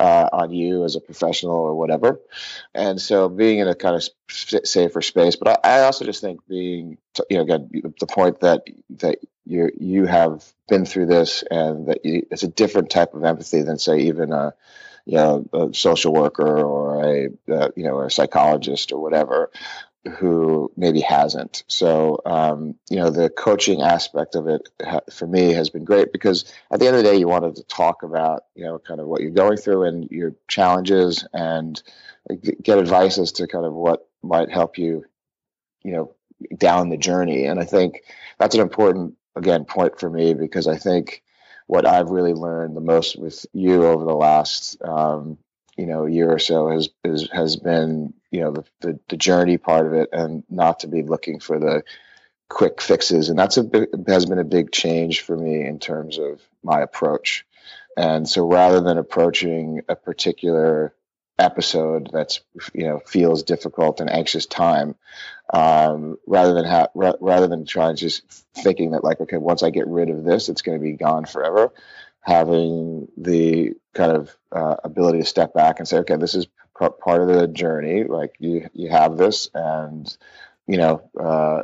uh, 0.00 0.28
on 0.32 0.52
you 0.52 0.84
as 0.84 0.96
a 0.96 1.00
professional 1.00 1.54
or 1.54 1.74
whatever. 1.74 2.20
And 2.74 3.00
so 3.00 3.28
being 3.28 3.60
in 3.60 3.68
a 3.68 3.74
kind 3.74 3.94
of 3.94 4.08
safer 4.28 5.02
space 5.02 5.36
but 5.36 5.60
I, 5.64 5.78
I, 5.78 5.82
also 5.82 6.04
just 6.04 6.20
think 6.20 6.40
being 6.48 6.98
you 7.30 7.36
know 7.36 7.42
again 7.42 7.70
the 8.00 8.06
point 8.06 8.40
that 8.40 8.64
that 8.98 9.18
you 9.44 9.70
you 9.78 10.06
have 10.06 10.44
been 10.68 10.84
through 10.86 11.06
this 11.06 11.44
and 11.50 11.88
that 11.88 12.04
you, 12.04 12.26
it's 12.30 12.42
a 12.42 12.48
different 12.48 12.90
type 12.90 13.14
of 13.14 13.24
empathy 13.24 13.62
than 13.62 13.78
say 13.78 14.00
even 14.00 14.32
a 14.32 14.54
you 15.06 15.16
know 15.16 15.46
a 15.52 15.74
social 15.74 16.12
worker 16.12 16.60
or 16.60 17.04
a 17.04 17.28
uh, 17.52 17.68
you 17.76 17.84
know 17.84 18.00
a 18.00 18.10
psychologist 18.10 18.92
or 18.92 19.00
whatever 19.00 19.50
who 20.18 20.70
maybe 20.76 21.00
hasn't. 21.00 21.64
So, 21.66 22.20
um, 22.26 22.74
you 22.90 22.96
know, 22.96 23.10
the 23.10 23.30
coaching 23.30 23.80
aspect 23.80 24.34
of 24.34 24.48
it 24.48 24.68
ha- 24.82 25.00
for 25.10 25.26
me 25.26 25.52
has 25.52 25.70
been 25.70 25.84
great 25.84 26.12
because 26.12 26.44
at 26.70 26.78
the 26.78 26.86
end 26.86 26.96
of 26.96 27.02
the 27.02 27.10
day, 27.10 27.16
you 27.16 27.26
wanted 27.26 27.56
to 27.56 27.62
talk 27.64 28.02
about, 28.02 28.44
you 28.54 28.64
know, 28.64 28.78
kind 28.78 29.00
of 29.00 29.06
what 29.06 29.22
you're 29.22 29.30
going 29.30 29.56
through 29.56 29.84
and 29.84 30.10
your 30.10 30.34
challenges 30.46 31.26
and 31.32 31.82
get 32.62 32.78
advice 32.78 33.18
as 33.18 33.32
to 33.32 33.46
kind 33.46 33.64
of 33.64 33.72
what 33.72 34.06
might 34.22 34.50
help 34.50 34.78
you, 34.78 35.04
you 35.82 35.92
know, 35.92 36.14
down 36.56 36.90
the 36.90 36.96
journey. 36.98 37.46
And 37.46 37.58
I 37.58 37.64
think 37.64 38.02
that's 38.38 38.54
an 38.54 38.60
important, 38.60 39.14
again, 39.36 39.64
point 39.64 39.98
for 39.98 40.10
me 40.10 40.34
because 40.34 40.66
I 40.66 40.76
think 40.76 41.22
what 41.66 41.86
I've 41.86 42.10
really 42.10 42.34
learned 42.34 42.76
the 42.76 42.80
most 42.80 43.18
with 43.18 43.46
you 43.52 43.84
over 43.84 44.04
the 44.04 44.14
last, 44.14 44.80
um, 44.82 45.38
you 45.76 45.86
know 45.86 46.06
year 46.06 46.30
or 46.30 46.38
so 46.38 46.70
has 46.70 46.88
is, 47.02 47.28
has 47.32 47.56
been 47.56 48.14
you 48.30 48.40
know 48.40 48.52
the, 48.52 48.64
the, 48.80 49.00
the 49.08 49.16
journey 49.16 49.58
part 49.58 49.86
of 49.86 49.92
it 49.92 50.08
and 50.12 50.44
not 50.48 50.80
to 50.80 50.86
be 50.86 51.02
looking 51.02 51.40
for 51.40 51.58
the 51.58 51.82
quick 52.48 52.80
fixes. 52.80 53.28
And 53.28 53.38
that's 53.38 53.56
a 53.56 53.64
big, 53.64 53.88
has 54.06 54.26
been 54.26 54.38
a 54.38 54.44
big 54.44 54.70
change 54.70 55.22
for 55.22 55.36
me 55.36 55.64
in 55.64 55.78
terms 55.78 56.18
of 56.18 56.40
my 56.62 56.80
approach. 56.80 57.44
And 57.96 58.28
so 58.28 58.46
rather 58.46 58.80
than 58.80 58.98
approaching 58.98 59.82
a 59.88 59.96
particular 59.96 60.94
episode 61.38 62.10
that's 62.12 62.40
you 62.74 62.86
know 62.86 63.00
feels 63.06 63.42
difficult 63.42 64.00
and 64.00 64.10
anxious 64.10 64.46
time 64.46 64.94
um, 65.52 66.16
rather 66.26 66.54
than 66.54 66.64
ha- 66.64 66.88
ra- 66.94 67.14
rather 67.20 67.46
than 67.48 67.66
trying 67.66 67.96
just 67.96 68.22
thinking 68.54 68.92
that 68.92 69.04
like 69.04 69.20
okay 69.20 69.36
once 69.36 69.62
i 69.62 69.70
get 69.70 69.86
rid 69.88 70.10
of 70.10 70.24
this 70.24 70.48
it's 70.48 70.62
going 70.62 70.78
to 70.78 70.82
be 70.82 70.92
gone 70.92 71.24
forever 71.26 71.72
having 72.20 73.08
the 73.16 73.72
kind 73.94 74.12
of 74.12 74.34
uh, 74.52 74.76
ability 74.84 75.18
to 75.18 75.24
step 75.24 75.52
back 75.54 75.78
and 75.78 75.86
say, 75.86 75.98
okay, 75.98 76.16
this 76.16 76.34
is 76.34 76.46
p- 76.46 76.88
part 77.00 77.20
of 77.20 77.28
the 77.28 77.46
journey. 77.46 78.04
Like 78.04 78.32
you, 78.38 78.68
you 78.72 78.88
have 78.90 79.16
this, 79.18 79.50
and 79.54 80.16
you 80.66 80.78
know, 80.78 81.02
uh, 81.20 81.62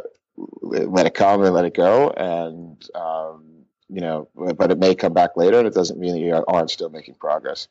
let 0.62 1.07
it 1.07 1.15
come 1.15 1.43
and 1.45 1.55
let 1.55 1.65
it 1.65 1.75
go, 1.75 2.11
and 2.11 2.83
um, 2.95 3.60
you 3.93 4.01
know, 4.01 4.29
but 4.35 4.71
it 4.71 4.79
may 4.79 4.95
come 4.95 5.13
back 5.13 5.37
later, 5.37 5.59
and 5.59 5.67
it 5.67 5.75
doesn't 5.75 5.99
mean 5.99 6.13
that 6.13 6.21
you 6.21 6.45
aren't 6.47 6.71
still 6.71 6.91
making 6.91 7.15
progress. 7.15 7.69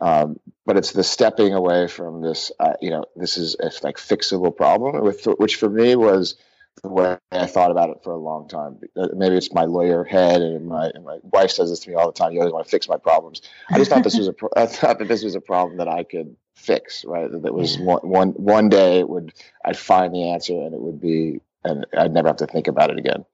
Um, 0.00 0.38
but 0.64 0.76
it's 0.76 0.92
the 0.92 1.04
stepping 1.04 1.52
away 1.52 1.88
from 1.88 2.22
this, 2.22 2.52
uh, 2.58 2.74
you 2.80 2.90
know, 2.90 3.04
this 3.16 3.36
is 3.36 3.56
a 3.60 3.70
like 3.82 3.96
fixable 3.96 4.56
problem, 4.56 5.02
with 5.02 5.24
which 5.38 5.56
for 5.56 5.68
me 5.68 5.96
was 5.96 6.36
the 6.82 6.88
way 6.88 7.18
I 7.32 7.46
thought 7.46 7.70
about 7.70 7.90
it 7.90 8.02
for 8.02 8.12
a 8.12 8.16
long 8.18 8.48
time. 8.48 8.78
Uh, 8.96 9.08
maybe 9.14 9.36
it's 9.36 9.52
my 9.52 9.64
lawyer 9.64 10.04
head, 10.04 10.40
and 10.40 10.66
my 10.66 10.90
and 10.94 11.04
my 11.04 11.18
wife 11.22 11.50
says 11.50 11.70
this 11.70 11.80
to 11.80 11.90
me 11.90 11.96
all 11.96 12.06
the 12.06 12.12
time. 12.12 12.32
You 12.32 12.40
always 12.40 12.52
want 12.52 12.66
to 12.66 12.70
fix 12.70 12.88
my 12.88 12.96
problems. 12.96 13.42
I 13.68 13.78
just 13.78 13.90
thought 13.90 14.04
this 14.04 14.16
was 14.16 14.28
a 14.28 14.34
I 14.56 14.66
thought 14.66 14.98
that 14.98 15.08
this 15.08 15.22
was 15.22 15.34
a 15.34 15.40
problem 15.40 15.78
that 15.78 15.88
I 15.88 16.04
could 16.04 16.36
fix. 16.54 17.04
Right, 17.04 17.30
that 17.30 17.54
was 17.54 17.78
one 17.78 18.00
one 18.02 18.30
one 18.30 18.68
day 18.68 19.00
it 19.00 19.08
would 19.08 19.32
I'd 19.64 19.76
find 19.76 20.14
the 20.14 20.30
answer, 20.30 20.54
and 20.54 20.74
it 20.74 20.80
would 20.80 21.00
be, 21.00 21.40
and 21.64 21.86
I'd 21.96 22.12
never 22.12 22.28
have 22.28 22.38
to 22.38 22.46
think 22.46 22.68
about 22.68 22.90
it 22.90 22.98
again. 22.98 23.24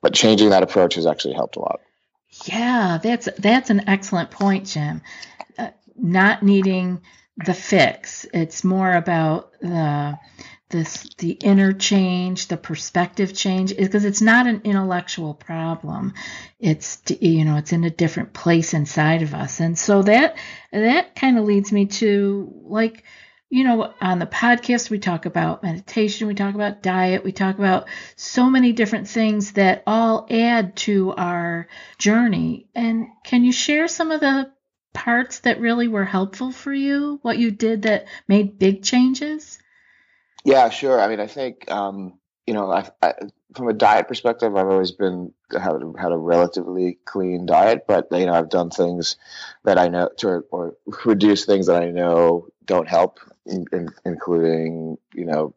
But 0.00 0.14
changing 0.14 0.50
that 0.50 0.62
approach 0.62 0.94
has 0.94 1.06
actually 1.06 1.34
helped 1.34 1.56
a 1.56 1.60
lot. 1.60 1.80
Yeah, 2.44 2.98
that's 3.02 3.28
that's 3.38 3.70
an 3.70 3.88
excellent 3.88 4.30
point, 4.30 4.66
Jim. 4.66 5.02
Uh, 5.58 5.70
not 5.96 6.42
needing 6.42 7.00
the 7.44 7.54
fix. 7.54 8.26
It's 8.32 8.64
more 8.64 8.92
about 8.94 9.52
the 9.60 10.18
this 10.68 11.08
the 11.18 11.30
inner 11.30 11.72
change 11.72 12.48
the 12.48 12.56
perspective 12.56 13.32
change 13.32 13.76
because 13.76 14.04
it's 14.04 14.20
not 14.20 14.48
an 14.48 14.60
intellectual 14.64 15.32
problem 15.32 16.12
it's 16.58 17.00
you 17.20 17.44
know 17.44 17.56
it's 17.56 17.72
in 17.72 17.84
a 17.84 17.90
different 17.90 18.32
place 18.32 18.74
inside 18.74 19.22
of 19.22 19.32
us 19.32 19.60
and 19.60 19.78
so 19.78 20.02
that 20.02 20.36
that 20.72 21.14
kind 21.14 21.38
of 21.38 21.44
leads 21.44 21.70
me 21.70 21.86
to 21.86 22.52
like 22.64 23.04
you 23.48 23.64
know 23.64 23.92
on 24.00 24.18
the 24.18 24.26
podcast 24.26 24.90
we 24.90 24.98
talk 24.98 25.24
about 25.26 25.62
meditation 25.62 26.26
we 26.26 26.34
talk 26.34 26.54
about 26.54 26.82
diet 26.82 27.22
we 27.22 27.32
talk 27.32 27.58
about 27.58 27.86
so 28.16 28.50
many 28.50 28.72
different 28.72 29.08
things 29.08 29.52
that 29.52 29.82
all 29.86 30.26
add 30.30 30.76
to 30.76 31.12
our 31.12 31.68
journey. 31.98 32.68
And 32.74 33.08
can 33.24 33.44
you 33.44 33.52
share 33.52 33.88
some 33.88 34.10
of 34.10 34.20
the 34.20 34.50
parts 34.92 35.40
that 35.40 35.60
really 35.60 35.88
were 35.88 36.04
helpful 36.04 36.50
for 36.50 36.72
you? 36.72 37.18
What 37.22 37.38
you 37.38 37.50
did 37.50 37.82
that 37.82 38.06
made 38.28 38.58
big 38.58 38.82
changes? 38.82 39.58
Yeah, 40.44 40.68
sure. 40.70 41.00
I 41.00 41.08
mean, 41.08 41.20
I 41.20 41.26
think 41.26 41.70
um, 41.70 42.18
you 42.46 42.54
know, 42.54 42.70
I, 42.70 42.88
I, 43.02 43.14
from 43.54 43.68
a 43.68 43.72
diet 43.72 44.08
perspective, 44.08 44.54
I've 44.54 44.68
always 44.68 44.92
been 44.92 45.32
had, 45.50 45.80
had 45.98 46.12
a 46.12 46.16
relatively 46.16 46.98
clean 47.04 47.46
diet, 47.46 47.84
but 47.88 48.08
you 48.12 48.26
know, 48.26 48.32
I've 48.32 48.50
done 48.50 48.70
things 48.70 49.16
that 49.64 49.78
I 49.78 49.88
know 49.88 50.10
to 50.18 50.44
or 50.50 50.76
reduce 51.04 51.44
things 51.44 51.66
that 51.66 51.82
I 51.82 51.90
know 51.90 52.48
don't 52.64 52.88
help, 52.88 53.20
in, 53.46 53.66
in, 53.72 53.88
including 54.04 54.98
you 55.14 55.24
know, 55.24 55.54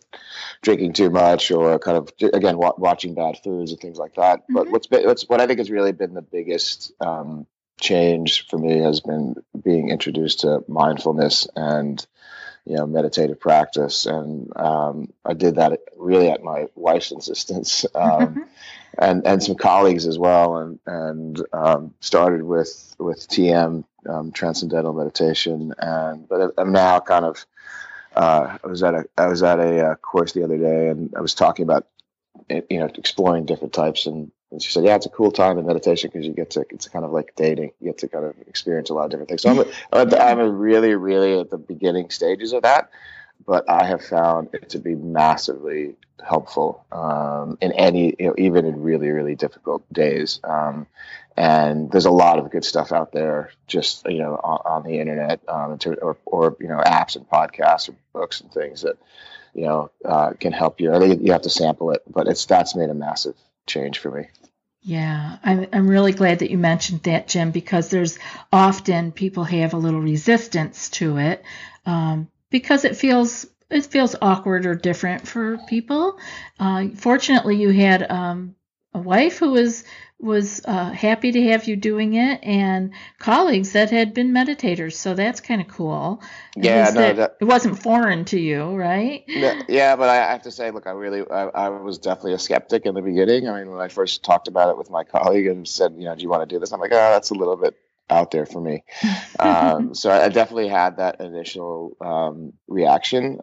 drinking 0.61 0.93
too 0.93 1.09
much 1.09 1.51
or 1.51 1.79
kind 1.79 1.97
of 1.97 2.09
again 2.33 2.57
wa- 2.57 2.73
watching 2.77 3.13
bad 3.13 3.37
foods 3.43 3.71
and 3.71 3.79
things 3.79 3.97
like 3.97 4.15
that. 4.15 4.41
Mm-hmm. 4.41 4.53
But 4.53 4.69
what's 4.69 4.87
been 4.87 5.05
what's 5.05 5.27
what 5.27 5.41
I 5.41 5.47
think 5.47 5.59
has 5.59 5.71
really 5.71 5.91
been 5.91 6.13
the 6.13 6.21
biggest 6.21 6.91
um, 7.01 7.45
change 7.79 8.47
for 8.47 8.57
me 8.57 8.79
has 8.79 8.99
been 8.99 9.35
being 9.61 9.89
introduced 9.89 10.41
to 10.41 10.63
mindfulness 10.67 11.47
and 11.55 12.05
you 12.69 12.75
know 12.75 12.85
meditative 12.85 13.39
practice. 13.39 14.05
And 14.05 14.55
um, 14.55 15.11
i 15.25 15.33
did 15.33 15.55
that 15.55 15.81
really 15.97 16.29
at 16.29 16.43
my 16.43 16.67
wife's 16.75 17.11
insistence 17.11 17.85
um, 17.95 18.01
mm-hmm. 18.01 18.41
and 18.99 19.25
and 19.25 19.43
some 19.43 19.55
colleagues 19.55 20.05
as 20.05 20.17
well. 20.17 20.57
And 20.57 20.79
and 20.85 21.41
um, 21.51 21.93
started 21.99 22.43
with 22.43 22.95
with 22.99 23.27
TM 23.27 23.83
um, 24.07 24.31
transcendental 24.31 24.93
meditation. 24.93 25.73
And 25.79 26.29
but 26.29 26.53
i'm 26.57 26.71
now 26.71 26.99
kind 26.99 27.25
of 27.25 27.45
uh, 28.15 28.57
I 28.63 28.67
was 28.67 28.83
at 28.83 28.93
a 28.93 29.05
I 29.17 29.27
was 29.27 29.43
at 29.43 29.59
a 29.59 29.91
uh, 29.91 29.95
course 29.95 30.33
the 30.33 30.43
other 30.43 30.57
day, 30.57 30.89
and 30.89 31.13
I 31.15 31.21
was 31.21 31.35
talking 31.35 31.63
about 31.63 31.87
you 32.49 32.79
know 32.79 32.89
exploring 32.95 33.45
different 33.45 33.73
types, 33.73 34.05
and, 34.07 34.31
and 34.51 34.61
she 34.61 34.71
said, 34.71 34.83
"Yeah, 34.83 34.95
it's 34.95 35.05
a 35.05 35.09
cool 35.09 35.31
time 35.31 35.57
in 35.57 35.65
meditation 35.65 36.09
because 36.11 36.25
you 36.25 36.33
get 36.33 36.51
to 36.51 36.65
it's 36.71 36.87
kind 36.87 37.05
of 37.05 37.11
like 37.11 37.33
dating. 37.35 37.71
You 37.79 37.87
get 37.87 37.99
to 37.99 38.07
kind 38.07 38.25
of 38.25 38.35
experience 38.47 38.89
a 38.89 38.93
lot 38.93 39.05
of 39.05 39.11
different 39.11 39.29
things." 39.29 39.41
So 39.43 39.49
I'm 39.93 40.11
a, 40.11 40.17
I'm 40.17 40.39
a 40.39 40.49
really 40.49 40.95
really 40.95 41.39
at 41.39 41.49
the 41.49 41.57
beginning 41.57 42.09
stages 42.09 42.53
of 42.53 42.63
that, 42.63 42.89
but 43.45 43.69
I 43.69 43.85
have 43.85 44.03
found 44.03 44.49
it 44.53 44.69
to 44.69 44.79
be 44.79 44.95
massively 44.95 45.95
helpful 46.25 46.85
um, 46.91 47.57
in 47.61 47.71
any 47.73 48.15
you 48.17 48.27
know 48.27 48.35
even 48.37 48.65
in 48.65 48.81
really 48.81 49.09
really 49.09 49.35
difficult 49.35 49.83
days. 49.93 50.39
Um, 50.43 50.87
and 51.37 51.89
there's 51.91 52.05
a 52.05 52.11
lot 52.11 52.37
of 52.37 52.51
good 52.51 52.65
stuff 52.65 52.91
out 52.91 53.13
there 53.13 53.51
just 53.67 54.05
you 54.09 54.17
know 54.17 54.35
on, 54.43 54.59
on 54.65 54.83
the 54.83 54.99
internet 54.99 55.39
um, 55.47 55.77
or, 56.01 56.17
or 56.25 56.57
you 56.59 56.67
know 56.67 56.81
apps 56.85 57.15
and 57.15 57.29
podcasts 57.29 57.87
or 57.87 57.95
books 58.13 58.41
and 58.41 58.51
things 58.51 58.81
that 58.81 58.97
you 59.53 59.65
know 59.65 59.91
uh, 60.03 60.31
can 60.39 60.53
help 60.53 60.81
you. 60.81 60.93
I 60.93 60.99
think 60.99 61.21
you 61.21 61.31
have 61.33 61.43
to 61.43 61.49
sample 61.49 61.91
it, 61.91 62.01
but 62.09 62.27
it's 62.27 62.45
that's 62.45 62.75
made 62.75 62.89
a 62.89 62.95
massive 62.95 63.35
change 63.67 63.99
for 63.99 64.11
me. 64.11 64.27
Yeah, 64.81 65.37
I'm, 65.43 65.67
I'm 65.73 65.89
really 65.89 66.13
glad 66.13 66.39
that 66.39 66.49
you 66.51 66.57
mentioned 66.57 67.03
that, 67.03 67.27
Jim, 67.27 67.51
because 67.51 67.89
there's 67.89 68.17
often 68.51 69.11
people 69.11 69.43
have 69.43 69.73
a 69.73 69.77
little 69.77 69.99
resistance 69.99 70.89
to 70.91 71.17
it 71.17 71.43
um, 71.85 72.29
because 72.49 72.85
it 72.85 72.95
feels 72.95 73.45
it 73.69 73.85
feels 73.85 74.15
awkward 74.21 74.65
or 74.65 74.73
different 74.75 75.27
for 75.27 75.57
people. 75.67 76.17
Uh, 76.59 76.87
fortunately, 76.95 77.57
you 77.57 77.69
had 77.69 78.09
um, 78.09 78.55
a 78.93 78.99
wife 78.99 79.37
who 79.37 79.51
was 79.51 79.83
was 80.21 80.61
uh, 80.65 80.91
happy 80.91 81.31
to 81.31 81.41
have 81.43 81.65
you 81.65 81.77
doing 81.77 82.15
it 82.15 82.43
and 82.43 82.91
colleagues 83.19 83.71
that 83.71 83.89
had 83.89 84.13
been 84.13 84.31
meditators. 84.31 84.93
So 84.93 85.13
that's 85.13 85.39
kind 85.39 85.61
of 85.61 85.67
cool 85.69 86.21
yeah 86.57 86.89
no, 86.93 87.13
that, 87.13 87.37
it 87.39 87.45
wasn't 87.45 87.81
foreign 87.81 88.25
to 88.25 88.39
you 88.39 88.75
right? 88.75 89.23
Yeah 89.27 89.95
but 89.95 90.09
i 90.09 90.15
have 90.15 90.41
to 90.43 90.51
say 90.51 90.71
look 90.71 90.87
i 90.87 90.91
really 90.91 91.21
I, 91.29 91.43
I, 91.43 91.69
was 91.69 91.99
definitely 91.99 92.33
a 92.33 92.39
skeptic 92.39 92.85
in 92.85 92.95
the 92.95 93.01
beginning. 93.01 93.47
I 93.47 93.59
mean 93.59 93.71
when 93.71 93.79
i 93.79 93.87
first 93.87 94.23
talked 94.23 94.47
about 94.47 94.69
it 94.69 94.77
with 94.77 94.89
my 94.89 95.03
colleague 95.03 95.47
and 95.47 95.67
said 95.67 95.93
you 95.97 96.05
know 96.05 96.15
do 96.15 96.21
you 96.21 96.29
want 96.29 96.47
to 96.47 96.53
do 96.53 96.59
this? 96.59 96.71
I'm 96.71 96.79
like 96.79 96.91
oh 96.91 96.95
that's 96.95 97.29
a 97.29 97.35
little 97.35 97.55
bit 97.55 97.75
out 98.09 98.31
there 98.31 98.45
for 98.45 98.61
me. 98.61 98.83
Um, 99.39 99.95
so 99.95 100.11
i 100.11 100.27
definitely 100.27 100.67
had 100.67 100.97
that 100.97 101.21
initial 101.21 101.95
um, 102.01 102.53
reaction. 102.67 103.39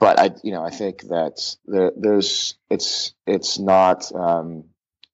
But 0.00 0.18
i 0.18 0.30
you 0.42 0.52
know 0.52 0.64
i 0.64 0.70
think 0.70 1.02
that 1.08 1.56
there, 1.66 1.92
there's 1.96 2.54
it's 2.70 3.12
it's 3.26 3.58
not 3.58 4.10
um, 4.12 4.64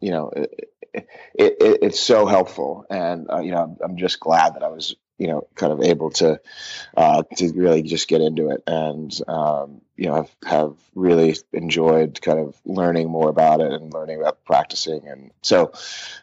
you 0.04 0.10
know 0.10 0.28
it, 0.36 0.70
it, 0.92 1.06
it, 1.34 1.78
it's 1.82 2.00
so 2.00 2.26
helpful. 2.26 2.84
And 2.90 3.30
uh, 3.30 3.40
you 3.40 3.52
know 3.52 3.76
I'm, 3.82 3.96
just 3.96 4.20
glad 4.20 4.54
that 4.54 4.62
i 4.62 4.68
was 4.68 4.94
you 5.18 5.28
know 5.28 5.46
kind 5.54 5.72
of 5.72 5.80
able 5.80 6.10
to 6.10 6.40
uh, 6.96 7.22
to 7.36 7.52
really 7.52 7.82
just 7.82 8.06
get 8.06 8.20
into 8.20 8.50
it. 8.50 8.62
And 8.66 9.10
um, 9.26 9.80
you 9.96 10.08
know 10.08 10.16
have, 10.16 10.36
have 10.44 10.74
really 10.94 11.34
enjoyed 11.52 12.20
kind 12.20 12.38
of 12.38 12.54
learning 12.66 13.08
more 13.08 13.30
about 13.30 13.60
it 13.60 13.72
and 13.72 13.92
learning 13.92 14.20
about 14.20 14.44
practicing. 14.44 15.08
And 15.08 15.30
so 15.42 15.72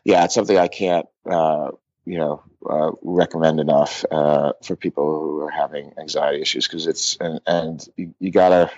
yeah 0.04 0.24
it's 0.26 0.36
something 0.36 0.58
i 0.58 0.68
can't 0.68 1.08
uh, 1.26 1.72
you 2.06 2.18
know 2.18 2.44
uh, 2.70 2.92
recommend 3.02 3.60
enough 3.60 4.06
uh, 4.12 4.54
for 4.64 4.76
people 4.76 5.20
who 5.20 5.40
are 5.42 5.50
having 5.50 5.94
anxiety 6.00 6.42
issues 6.42 6.68
because 6.68 6.86
it's 6.86 7.18
and, 7.20 7.42
and 7.48 7.88
you, 7.98 8.14
you, 8.20 8.32
gotta 8.32 8.70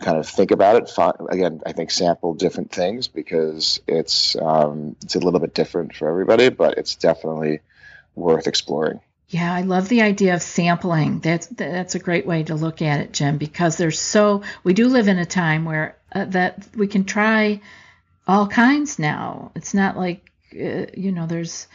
kind 0.00 0.18
of 0.18 0.28
think 0.28 0.50
about 0.50 0.76
it. 0.76 1.14
Again, 1.30 1.62
I 1.66 1.72
think 1.72 1.90
sample 1.90 2.34
different 2.34 2.70
things 2.70 3.08
because 3.08 3.80
it's 3.86 4.36
um, 4.36 4.96
it's 5.02 5.14
a 5.14 5.20
little 5.20 5.40
bit 5.40 5.54
different 5.54 5.94
for 5.94 6.08
everybody, 6.08 6.48
but 6.48 6.78
it's 6.78 6.96
definitely 6.96 7.60
worth 8.14 8.46
exploring. 8.46 9.00
Yeah, 9.28 9.52
I 9.52 9.62
love 9.62 9.88
the 9.88 10.02
idea 10.02 10.34
of 10.34 10.42
sampling. 10.42 11.20
That's 11.20 11.46
that's 11.46 11.94
a 11.94 11.98
great 11.98 12.26
way 12.26 12.42
to 12.44 12.54
look 12.54 12.82
at 12.82 13.00
it, 13.00 13.12
Jim, 13.12 13.38
because 13.38 13.76
there's 13.76 13.98
so 13.98 14.42
we 14.62 14.74
do 14.74 14.88
live 14.88 15.08
in 15.08 15.18
a 15.18 15.26
time 15.26 15.64
where 15.64 15.96
uh, 16.12 16.26
that 16.26 16.66
we 16.76 16.86
can 16.86 17.04
try 17.04 17.60
all 18.26 18.46
kinds 18.46 18.98
now. 18.98 19.50
It's 19.54 19.74
not 19.74 19.96
like 19.96 20.30
uh, 20.52 20.86
you 20.94 21.12
know 21.12 21.26
there's 21.26 21.66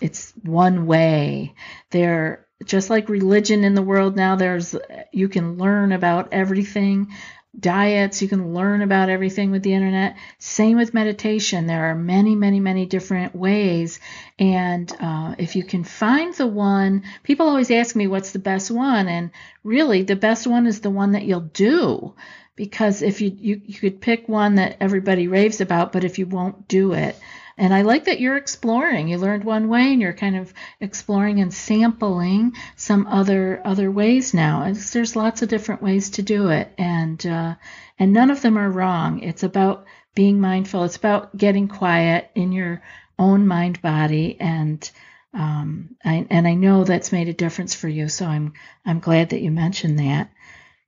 it's 0.00 0.32
one 0.42 0.86
way. 0.86 1.54
There 1.90 2.46
just 2.64 2.90
like 2.90 3.08
religion 3.08 3.64
in 3.64 3.74
the 3.74 3.82
world 3.82 4.16
now 4.16 4.34
there's 4.34 4.74
you 5.12 5.28
can 5.28 5.58
learn 5.58 5.92
about 5.92 6.28
everything 6.32 7.08
diets. 7.58 8.22
You 8.22 8.28
can 8.28 8.54
learn 8.54 8.82
about 8.82 9.08
everything 9.08 9.50
with 9.50 9.62
the 9.62 9.74
internet. 9.74 10.16
Same 10.38 10.76
with 10.76 10.94
meditation. 10.94 11.66
There 11.66 11.90
are 11.90 11.94
many, 11.94 12.34
many, 12.34 12.60
many 12.60 12.86
different 12.86 13.34
ways. 13.34 14.00
And 14.38 14.90
uh, 15.00 15.34
if 15.38 15.56
you 15.56 15.64
can 15.64 15.84
find 15.84 16.34
the 16.34 16.46
one, 16.46 17.04
people 17.22 17.48
always 17.48 17.70
ask 17.70 17.96
me 17.96 18.06
what's 18.06 18.32
the 18.32 18.38
best 18.38 18.70
one. 18.70 19.08
And 19.08 19.30
really, 19.64 20.02
the 20.02 20.16
best 20.16 20.46
one 20.46 20.66
is 20.66 20.80
the 20.80 20.90
one 20.90 21.12
that 21.12 21.24
you'll 21.24 21.40
do. 21.40 22.14
Because 22.56 23.02
if 23.02 23.20
you, 23.20 23.36
you, 23.38 23.60
you 23.64 23.78
could 23.78 24.00
pick 24.00 24.28
one 24.28 24.54
that 24.54 24.78
everybody 24.80 25.28
raves 25.28 25.60
about, 25.60 25.92
but 25.92 26.04
if 26.04 26.18
you 26.18 26.26
won't 26.26 26.68
do 26.68 26.92
it, 26.92 27.16
and 27.58 27.72
I 27.74 27.82
like 27.82 28.04
that 28.04 28.20
you're 28.20 28.36
exploring. 28.36 29.08
You 29.08 29.18
learned 29.18 29.44
one 29.44 29.68
way 29.68 29.92
and 29.92 30.00
you're 30.00 30.12
kind 30.12 30.36
of 30.36 30.52
exploring 30.80 31.40
and 31.40 31.52
sampling 31.52 32.52
some 32.76 33.06
other 33.06 33.62
other 33.64 33.90
ways 33.90 34.34
now. 34.34 34.62
And 34.62 34.76
there's 34.76 35.16
lots 35.16 35.42
of 35.42 35.48
different 35.48 35.82
ways 35.82 36.10
to 36.10 36.22
do 36.22 36.48
it, 36.50 36.72
and 36.78 37.24
uh, 37.26 37.54
and 37.98 38.12
none 38.12 38.30
of 38.30 38.42
them 38.42 38.58
are 38.58 38.70
wrong. 38.70 39.20
It's 39.20 39.42
about 39.42 39.86
being 40.14 40.40
mindful. 40.40 40.84
It's 40.84 40.96
about 40.96 41.36
getting 41.36 41.68
quiet 41.68 42.30
in 42.34 42.52
your 42.52 42.82
own 43.18 43.46
mind 43.46 43.80
body 43.80 44.36
and 44.40 44.90
um, 45.36 45.96
I, 46.02 46.26
and 46.30 46.48
I 46.48 46.54
know 46.54 46.84
that's 46.84 47.12
made 47.12 47.28
a 47.28 47.34
difference 47.34 47.74
for 47.74 47.88
you. 47.88 48.08
So 48.08 48.24
I'm 48.26 48.54
I'm 48.86 49.00
glad 49.00 49.30
that 49.30 49.42
you 49.42 49.50
mentioned 49.50 49.98
that. 49.98 50.30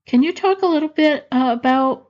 Can 0.06 0.22
you 0.22 0.32
talk 0.32 0.62
a 0.62 0.66
little 0.66 0.88
bit 0.88 1.28
uh, 1.30 1.54
about 1.58 2.08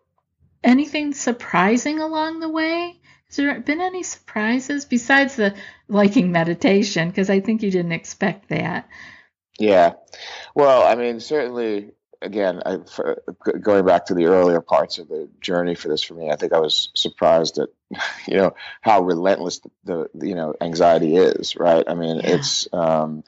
anything 0.62 1.14
surprising 1.14 1.98
along 1.98 2.38
the 2.38 2.48
way? 2.48 3.00
Has 3.28 3.36
there 3.36 3.60
been 3.60 3.80
any 3.80 4.02
surprises 4.02 4.86
besides 4.86 5.36
the 5.36 5.54
liking 5.86 6.32
meditation? 6.32 7.08
Because 7.08 7.28
I 7.28 7.40
think 7.40 7.62
you 7.62 7.70
didn't 7.70 7.92
expect 7.92 8.48
that. 8.48 8.88
Yeah. 9.58 9.94
Well, 10.54 10.82
I 10.82 10.94
mean, 10.94 11.20
certainly, 11.20 11.90
again, 12.22 12.62
I, 12.64 12.78
for, 12.78 13.22
going 13.60 13.84
back 13.84 14.06
to 14.06 14.14
the 14.14 14.26
earlier 14.26 14.60
parts 14.60 14.98
of 14.98 15.08
the 15.08 15.28
journey 15.40 15.74
for 15.74 15.88
this 15.88 16.02
for 16.02 16.14
me, 16.14 16.30
I 16.30 16.36
think 16.36 16.52
I 16.52 16.60
was 16.60 16.90
surprised 16.94 17.58
at, 17.58 17.68
you 18.26 18.36
know, 18.36 18.54
how 18.80 19.02
relentless 19.02 19.60
the, 19.84 20.08
the 20.14 20.28
you 20.28 20.34
know 20.34 20.54
anxiety 20.60 21.16
is. 21.16 21.56
Right. 21.56 21.84
I 21.86 21.94
mean, 21.94 22.16
yeah. 22.16 22.36
it's. 22.36 22.68
Um, 22.72 23.24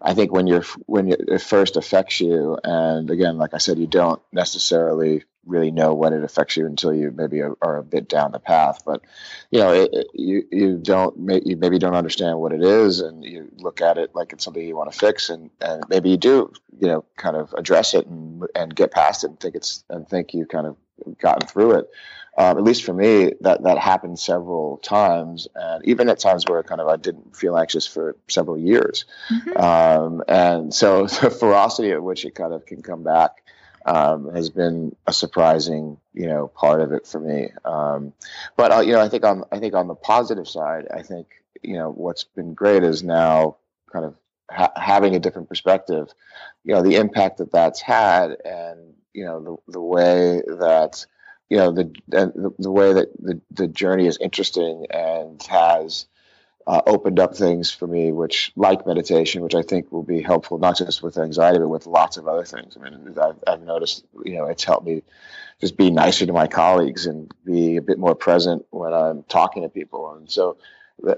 I 0.00 0.14
think 0.14 0.32
when 0.32 0.46
you're 0.46 0.64
when 0.86 1.10
it 1.10 1.40
first 1.40 1.76
affects 1.76 2.20
you, 2.20 2.58
and 2.62 3.10
again, 3.10 3.38
like 3.38 3.54
I 3.54 3.58
said, 3.58 3.78
you 3.78 3.86
don't 3.86 4.20
necessarily 4.32 5.24
really 5.46 5.70
know 5.70 5.94
when 5.94 6.12
it 6.12 6.24
affects 6.24 6.56
you 6.56 6.66
until 6.66 6.94
you 6.94 7.10
maybe 7.10 7.40
are, 7.40 7.56
are 7.60 7.76
a 7.76 7.82
bit 7.82 8.08
down 8.08 8.32
the 8.32 8.38
path. 8.38 8.82
But 8.84 9.02
you 9.50 9.60
know, 9.60 9.72
it, 9.72 9.90
it, 9.92 10.06
you 10.14 10.44
you 10.50 10.78
don't 10.78 11.16
you 11.44 11.56
maybe 11.56 11.78
don't 11.78 11.94
understand 11.94 12.38
what 12.38 12.52
it 12.52 12.62
is, 12.62 13.00
and 13.00 13.24
you 13.24 13.50
look 13.56 13.80
at 13.80 13.98
it 13.98 14.14
like 14.14 14.32
it's 14.32 14.44
something 14.44 14.66
you 14.66 14.76
want 14.76 14.92
to 14.92 14.98
fix, 14.98 15.30
and 15.30 15.50
and 15.60 15.84
maybe 15.88 16.10
you 16.10 16.16
do 16.16 16.52
you 16.78 16.88
know 16.88 17.04
kind 17.16 17.36
of 17.36 17.52
address 17.54 17.94
it 17.94 18.06
and 18.06 18.44
and 18.54 18.74
get 18.74 18.90
past 18.90 19.24
it 19.24 19.30
and 19.30 19.40
think 19.40 19.54
it's 19.54 19.84
and 19.88 20.08
think 20.08 20.34
you 20.34 20.46
kind 20.46 20.66
of 20.66 20.76
gotten 21.18 21.46
through 21.48 21.72
it. 21.78 21.90
Um, 22.36 22.58
at 22.58 22.64
least 22.64 22.82
for 22.82 22.92
me, 22.92 23.32
that 23.42 23.62
that 23.62 23.78
happened 23.78 24.18
several 24.18 24.78
times, 24.78 25.46
and 25.54 25.84
even 25.84 26.08
at 26.08 26.18
times 26.18 26.44
where 26.48 26.62
kind 26.64 26.80
of 26.80 26.88
I 26.88 26.96
didn't 26.96 27.36
feel 27.36 27.56
anxious 27.56 27.86
for 27.86 28.16
several 28.28 28.58
years. 28.58 29.04
Mm-hmm. 29.30 29.56
Um, 29.56 30.22
and 30.26 30.74
so 30.74 31.06
the 31.22 31.30
ferocity 31.30 31.92
at 31.92 32.02
which 32.02 32.24
it 32.24 32.34
kind 32.34 32.52
of 32.52 32.66
can 32.66 32.82
come 32.82 33.04
back 33.04 33.44
um, 33.86 34.34
has 34.34 34.50
been 34.50 34.96
a 35.06 35.12
surprising, 35.12 35.98
you 36.12 36.26
know, 36.26 36.48
part 36.48 36.80
of 36.80 36.92
it 36.92 37.06
for 37.06 37.20
me. 37.20 37.50
Um, 37.64 38.12
but 38.56 38.72
uh, 38.72 38.80
you 38.80 38.92
know, 38.92 39.00
I 39.00 39.08
think 39.08 39.24
on 39.24 39.44
I 39.52 39.58
think 39.58 39.74
on 39.74 39.86
the 39.86 39.94
positive 39.94 40.48
side, 40.48 40.88
I 40.92 41.02
think 41.02 41.28
you 41.62 41.74
know 41.74 41.90
what's 41.90 42.24
been 42.24 42.54
great 42.54 42.82
is 42.82 43.02
now 43.02 43.56
kind 43.92 44.04
of 44.04 44.16
ha- 44.50 44.72
having 44.76 45.14
a 45.14 45.20
different 45.20 45.48
perspective. 45.48 46.12
You 46.64 46.74
know, 46.74 46.82
the 46.82 46.96
impact 46.96 47.38
that 47.38 47.52
that's 47.52 47.80
had, 47.80 48.36
and 48.44 48.94
you 49.14 49.24
know 49.24 49.40
the 49.66 49.72
the 49.72 49.80
way 49.80 50.42
that 50.46 51.06
you 51.48 51.56
know 51.56 51.72
the 51.72 51.94
the, 52.08 52.52
the 52.58 52.70
way 52.70 52.92
that 52.92 53.08
the, 53.18 53.40
the 53.52 53.68
journey 53.68 54.06
is 54.06 54.18
interesting 54.20 54.86
and 54.90 55.42
has 55.44 56.06
uh, 56.66 56.80
opened 56.86 57.20
up 57.20 57.36
things 57.36 57.70
for 57.70 57.86
me, 57.86 58.12
which 58.12 58.52
like 58.56 58.86
meditation, 58.86 59.42
which 59.42 59.54
I 59.54 59.62
think 59.62 59.92
will 59.92 60.02
be 60.02 60.22
helpful 60.22 60.58
not 60.58 60.78
just 60.78 61.02
with 61.02 61.18
anxiety, 61.18 61.58
but 61.58 61.68
with 61.68 61.86
lots 61.86 62.16
of 62.16 62.26
other 62.26 62.44
things. 62.44 62.76
I 62.76 62.82
mean, 62.82 63.14
I've, 63.20 63.36
I've 63.46 63.62
noticed, 63.62 64.04
you 64.24 64.36
know, 64.36 64.46
it's 64.46 64.64
helped 64.64 64.86
me 64.86 65.02
just 65.60 65.76
be 65.76 65.90
nicer 65.90 66.26
to 66.26 66.32
my 66.32 66.46
colleagues 66.46 67.06
and 67.06 67.32
be 67.44 67.76
a 67.76 67.82
bit 67.82 67.98
more 67.98 68.14
present 68.14 68.64
when 68.70 68.94
I'm 68.94 69.24
talking 69.24 69.62
to 69.62 69.68
people. 69.68 70.14
And 70.14 70.30
so, 70.30 70.56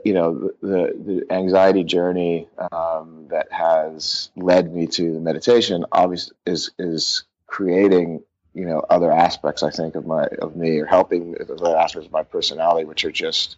you 0.05 0.15
know, 0.15 0.51
the, 0.61 0.93
the 0.99 1.27
anxiety 1.31 1.85
journey 1.85 2.49
um, 2.73 3.29
that 3.31 3.53
has 3.53 4.31
led 4.35 4.73
me 4.73 4.89
to 4.89 5.13
the 5.13 5.21
meditation 5.21 5.85
obviously 5.93 6.35
is, 6.45 6.73
is 6.79 7.23
creating 7.47 8.23
you 8.55 8.65
know 8.65 8.81
other 8.81 9.13
aspects 9.13 9.63
I 9.63 9.71
think 9.71 9.95
of 9.95 10.07
my 10.07 10.25
of 10.41 10.57
me 10.57 10.79
or 10.79 10.87
helping 10.87 11.35
other 11.41 11.77
aspects 11.77 12.07
of 12.07 12.13
my 12.13 12.23
personality 12.23 12.85
which 12.85 13.05
are 13.05 13.13
just 13.13 13.57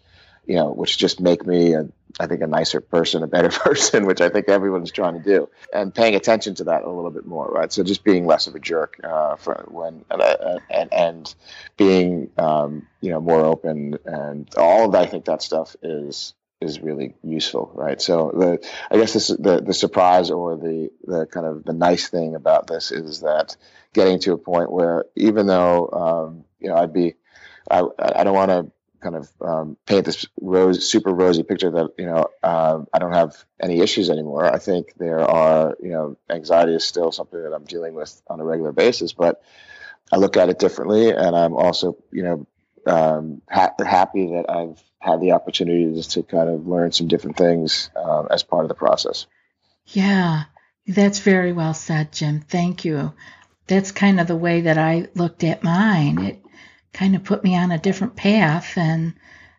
you 0.48 0.54
know, 0.54 0.72
which 0.72 0.96
just 0.96 1.20
make 1.20 1.46
me 1.46 1.74
a 1.74 1.86
I 2.18 2.26
think, 2.26 2.40
a 2.40 2.46
nicer 2.46 2.80
person, 2.80 3.22
a 3.22 3.26
better 3.26 3.50
person, 3.60 4.06
which 4.06 4.20
I 4.20 4.30
think 4.30 4.48
everyone's 4.48 4.90
trying 4.90 5.14
to 5.14 5.22
do, 5.22 5.48
and 5.72 5.94
paying 5.94 6.14
attention 6.14 6.54
to 6.56 6.64
that 6.64 6.82
a 6.82 6.90
little 6.90 7.10
bit 7.10 7.26
more, 7.26 7.46
right? 7.46 7.70
So 7.70 7.84
just 7.84 8.02
being 8.02 8.26
less 8.26 8.46
of 8.46 8.54
a 8.54 8.58
jerk 8.58 8.98
uh, 9.04 9.36
for 9.36 9.66
when 9.68 10.04
and, 10.10 10.22
uh, 10.22 10.58
and, 10.70 10.92
and 10.92 11.34
being 11.76 12.30
um, 12.38 12.86
you 13.00 13.10
know 13.10 13.20
more 13.20 13.44
open 13.44 13.98
and 14.06 14.48
all 14.56 14.86
of 14.86 14.92
that. 14.92 15.02
I 15.02 15.06
think 15.06 15.26
that 15.26 15.42
stuff 15.42 15.76
is 15.82 16.34
is 16.60 16.80
really 16.80 17.14
useful, 17.22 17.70
right? 17.74 18.00
So 18.00 18.32
the 18.34 18.68
I 18.90 18.96
guess 18.96 19.12
this, 19.12 19.28
the 19.28 19.60
the 19.64 19.74
surprise 19.74 20.30
or 20.30 20.56
the 20.56 20.90
the 21.04 21.26
kind 21.26 21.46
of 21.46 21.64
the 21.64 21.72
nice 21.72 22.08
thing 22.08 22.34
about 22.34 22.66
this 22.66 22.90
is 22.90 23.20
that 23.20 23.56
getting 23.92 24.18
to 24.20 24.32
a 24.32 24.38
point 24.38 24.72
where 24.72 25.04
even 25.14 25.46
though 25.46 25.88
um, 25.90 26.44
you 26.60 26.68
know 26.68 26.76
I'd 26.76 26.92
be 26.92 27.14
I 27.70 27.82
I 27.98 28.24
don't 28.24 28.34
want 28.34 28.50
to 28.50 28.72
kind 29.00 29.14
of 29.14 29.30
um, 29.40 29.76
paint 29.86 30.04
this 30.04 30.26
rose 30.40 30.90
super 30.90 31.10
rosy 31.10 31.44
picture 31.44 31.70
that 31.70 31.90
you 31.96 32.06
know 32.06 32.26
uh, 32.42 32.82
I 32.92 32.98
don't 32.98 33.12
have 33.12 33.36
any 33.60 33.80
issues 33.80 34.10
anymore. 34.10 34.44
I 34.44 34.58
think 34.58 34.94
there 34.98 35.20
are 35.20 35.76
you 35.80 35.90
know 35.90 36.16
anxiety 36.28 36.74
is 36.74 36.84
still 36.84 37.12
something 37.12 37.40
that 37.40 37.52
I'm 37.52 37.64
dealing 37.64 37.94
with 37.94 38.20
on 38.28 38.40
a 38.40 38.44
regular 38.44 38.72
basis, 38.72 39.12
but 39.12 39.42
I 40.10 40.16
look 40.16 40.36
at 40.36 40.48
it 40.48 40.58
differently, 40.58 41.10
and 41.10 41.36
I'm 41.36 41.54
also 41.54 41.96
you 42.10 42.24
know 42.24 42.46
um, 42.86 43.42
ha- 43.50 43.74
happy 43.78 44.26
that 44.26 44.46
I've 44.48 44.82
had 45.00 45.20
the 45.20 45.32
opportunity 45.32 46.02
to 46.02 46.22
kind 46.22 46.48
of 46.48 46.66
learn 46.66 46.92
some 46.92 47.08
different 47.08 47.36
things 47.36 47.90
uh, 47.94 48.24
as 48.30 48.42
part 48.42 48.64
of 48.64 48.68
the 48.68 48.74
process. 48.74 49.26
Yeah, 49.86 50.44
that's 50.86 51.20
very 51.20 51.52
well 51.52 51.74
said, 51.74 52.12
Jim. 52.12 52.40
Thank 52.40 52.84
you. 52.84 53.12
That's 53.66 53.92
kind 53.92 54.20
of 54.20 54.26
the 54.26 54.36
way 54.36 54.62
that 54.62 54.78
I 54.78 55.08
looked 55.14 55.44
at 55.44 55.62
mine. 55.62 56.18
It 56.18 56.42
kind 56.92 57.14
of 57.14 57.24
put 57.24 57.44
me 57.44 57.56
on 57.56 57.70
a 57.70 57.78
different 57.78 58.16
path, 58.16 58.76
and 58.76 59.14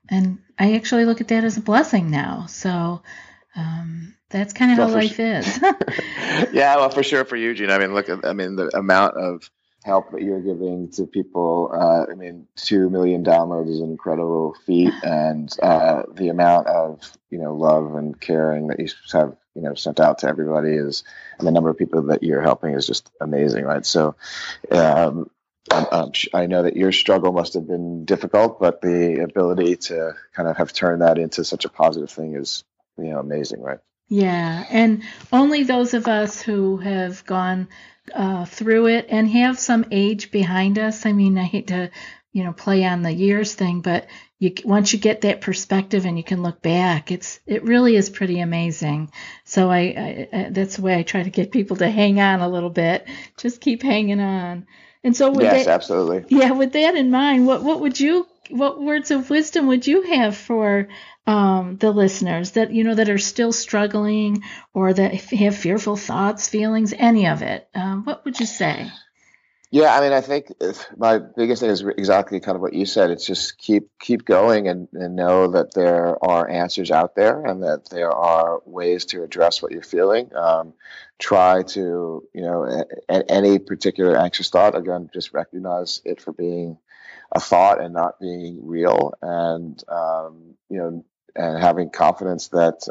and 0.09 0.39
I 0.57 0.75
actually 0.75 1.05
look 1.05 1.21
at 1.21 1.27
that 1.29 1.43
as 1.43 1.57
a 1.57 1.61
blessing 1.61 2.09
now. 2.09 2.47
So 2.47 3.01
um, 3.55 4.15
that's 4.29 4.53
kind 4.53 4.71
of 4.71 4.77
well, 4.79 4.89
how 4.89 4.93
life 4.95 5.15
sure. 5.15 5.37
is. 5.37 5.59
yeah, 6.53 6.75
well, 6.75 6.89
for 6.89 7.03
sure 7.03 7.25
for 7.25 7.35
you, 7.35 7.49
Eugene. 7.49 7.71
I 7.71 7.79
mean, 7.79 7.93
look, 7.93 8.09
I 8.25 8.33
mean, 8.33 8.55
the 8.55 8.75
amount 8.75 9.15
of 9.15 9.49
help 9.83 10.11
that 10.11 10.21
you're 10.21 10.41
giving 10.41 10.89
to 10.91 11.05
people. 11.05 11.71
Uh, 11.73 12.11
I 12.11 12.15
mean, 12.15 12.47
two 12.55 12.89
million 12.89 13.23
downloads 13.23 13.69
is 13.69 13.79
an 13.79 13.89
incredible 13.89 14.55
feat, 14.65 14.93
and 15.03 15.51
uh, 15.61 16.03
the 16.13 16.29
amount 16.29 16.67
of 16.67 17.11
you 17.29 17.39
know 17.39 17.55
love 17.55 17.95
and 17.95 18.19
caring 18.19 18.67
that 18.67 18.79
you 18.79 18.89
have 19.13 19.35
you 19.55 19.61
know 19.61 19.73
sent 19.73 19.99
out 19.99 20.19
to 20.19 20.27
everybody 20.27 20.71
is, 20.71 21.03
and 21.37 21.47
the 21.47 21.51
number 21.51 21.69
of 21.69 21.77
people 21.77 22.01
that 22.03 22.23
you're 22.23 22.41
helping 22.41 22.73
is 22.73 22.87
just 22.87 23.11
amazing, 23.21 23.65
right? 23.65 23.85
So. 23.85 24.15
Um, 24.71 25.29
I'm, 25.71 25.85
I'm, 25.91 26.11
i 26.33 26.45
know 26.47 26.63
that 26.63 26.75
your 26.75 26.91
struggle 26.91 27.31
must 27.31 27.53
have 27.53 27.67
been 27.67 28.03
difficult, 28.03 28.59
but 28.59 28.81
the 28.81 29.21
ability 29.21 29.75
to 29.75 30.13
kind 30.33 30.49
of 30.49 30.57
have 30.57 30.73
turned 30.73 31.03
that 31.03 31.19
into 31.19 31.43
such 31.43 31.63
a 31.65 31.69
positive 31.69 32.09
thing 32.09 32.35
is, 32.35 32.63
you 32.97 33.11
know, 33.11 33.19
amazing, 33.19 33.61
right? 33.61 33.77
Yeah, 34.07 34.65
and 34.71 35.03
only 35.31 35.63
those 35.63 35.93
of 35.93 36.07
us 36.07 36.41
who 36.41 36.77
have 36.77 37.23
gone 37.25 37.67
uh, 38.13 38.45
through 38.45 38.87
it 38.87 39.07
and 39.09 39.29
have 39.29 39.59
some 39.59 39.85
age 39.91 40.31
behind 40.31 40.79
us. 40.79 41.05
I 41.05 41.13
mean, 41.13 41.37
I 41.37 41.43
hate 41.43 41.67
to, 41.67 41.91
you 42.31 42.43
know, 42.43 42.53
play 42.53 42.85
on 42.85 43.01
the 43.01 43.11
years 43.11 43.53
thing, 43.53 43.81
but 43.81 44.07
you 44.39 44.53
once 44.63 44.93
you 44.93 44.99
get 44.99 45.21
that 45.21 45.41
perspective 45.41 46.05
and 46.05 46.17
you 46.17 46.23
can 46.23 46.41
look 46.41 46.61
back, 46.61 47.11
it's 47.11 47.39
it 47.45 47.63
really 47.63 47.95
is 47.95 48.09
pretty 48.09 48.39
amazing. 48.39 49.11
So 49.43 49.69
I, 49.69 49.79
I, 49.79 50.29
I 50.31 50.49
that's 50.49 50.77
the 50.77 50.81
way 50.81 50.97
I 50.97 51.03
try 51.03 51.23
to 51.23 51.29
get 51.29 51.51
people 51.51 51.77
to 51.77 51.89
hang 51.89 52.19
on 52.21 52.39
a 52.39 52.49
little 52.49 52.69
bit. 52.69 53.07
Just 53.37 53.61
keep 53.61 53.83
hanging 53.83 54.21
on. 54.21 54.65
And 55.03 55.15
so 55.15 55.31
with 55.31 55.43
yes, 55.43 55.65
that, 55.65 55.73
absolutely. 55.73 56.25
Yeah, 56.29 56.51
with 56.51 56.73
that 56.73 56.95
in 56.95 57.11
mind, 57.11 57.47
what 57.47 57.63
what 57.63 57.81
would 57.81 57.99
you 57.99 58.27
what 58.49 58.81
words 58.81 59.11
of 59.11 59.29
wisdom 59.29 59.67
would 59.67 59.85
you 59.85 60.01
have 60.03 60.35
for 60.35 60.87
um, 61.29 61.77
the 61.77 61.91
listeners 61.91 62.51
that 62.51 62.71
you 62.71 62.83
know 62.83 62.95
that 62.95 63.07
are 63.07 63.19
still 63.19 63.51
struggling 63.51 64.43
or 64.73 64.91
that 64.91 65.13
have 65.13 65.55
fearful 65.55 65.95
thoughts, 65.95 66.49
feelings, 66.49 66.91
any 66.97 67.27
of 67.27 67.43
it? 67.43 67.67
Um, 67.75 68.03
what 68.03 68.25
would 68.25 68.39
you 68.39 68.47
say? 68.47 68.91
Yeah, 69.69 69.95
I 69.95 70.01
mean, 70.01 70.11
I 70.11 70.21
think 70.21 70.51
my 70.97 71.19
biggest 71.19 71.61
thing 71.61 71.69
is 71.69 71.81
exactly 71.81 72.39
kind 72.39 72.55
of 72.55 72.61
what 72.63 72.73
you 72.73 72.87
said. 72.87 73.11
It's 73.11 73.27
just 73.27 73.59
keep 73.59 73.91
keep 73.99 74.25
going 74.25 74.67
and, 74.67 74.87
and 74.93 75.15
know 75.15 75.51
that 75.51 75.75
there 75.75 76.17
are 76.25 76.49
answers 76.49 76.89
out 76.89 77.13
there 77.13 77.45
and 77.45 77.61
that 77.61 77.91
there 77.91 78.11
are 78.11 78.63
ways 78.65 79.05
to 79.05 79.21
address 79.21 79.61
what 79.61 79.71
you're 79.71 79.83
feeling. 79.83 80.35
Um, 80.35 80.73
try 81.19 81.61
to, 81.61 82.27
you 82.33 82.41
know, 82.41 82.85
at 83.07 83.25
any 83.29 83.59
particular 83.59 84.17
anxious 84.17 84.49
thought, 84.49 84.75
again, 84.75 85.11
just 85.13 85.31
recognize 85.31 86.01
it 86.03 86.19
for 86.21 86.33
being 86.33 86.79
a 87.31 87.39
thought 87.39 87.79
and 87.79 87.93
not 87.93 88.19
being 88.19 88.65
real, 88.65 89.13
and 89.21 89.83
um, 89.87 90.55
you 90.67 90.77
know, 90.79 91.05
and 91.35 91.61
having 91.61 91.89
confidence 91.89 92.49
that 92.49 92.87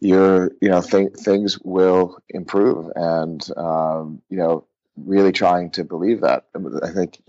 your 0.00 0.50
you 0.60 0.68
know 0.68 0.82
th- 0.82 1.12
things 1.12 1.58
will 1.60 2.18
improve 2.28 2.90
and 2.94 3.48
um, 3.56 4.22
you 4.28 4.36
know 4.36 4.64
really 4.96 5.32
trying 5.32 5.70
to 5.70 5.84
believe 5.84 6.20
that. 6.20 6.44
I 6.54 6.90
think 6.90 7.20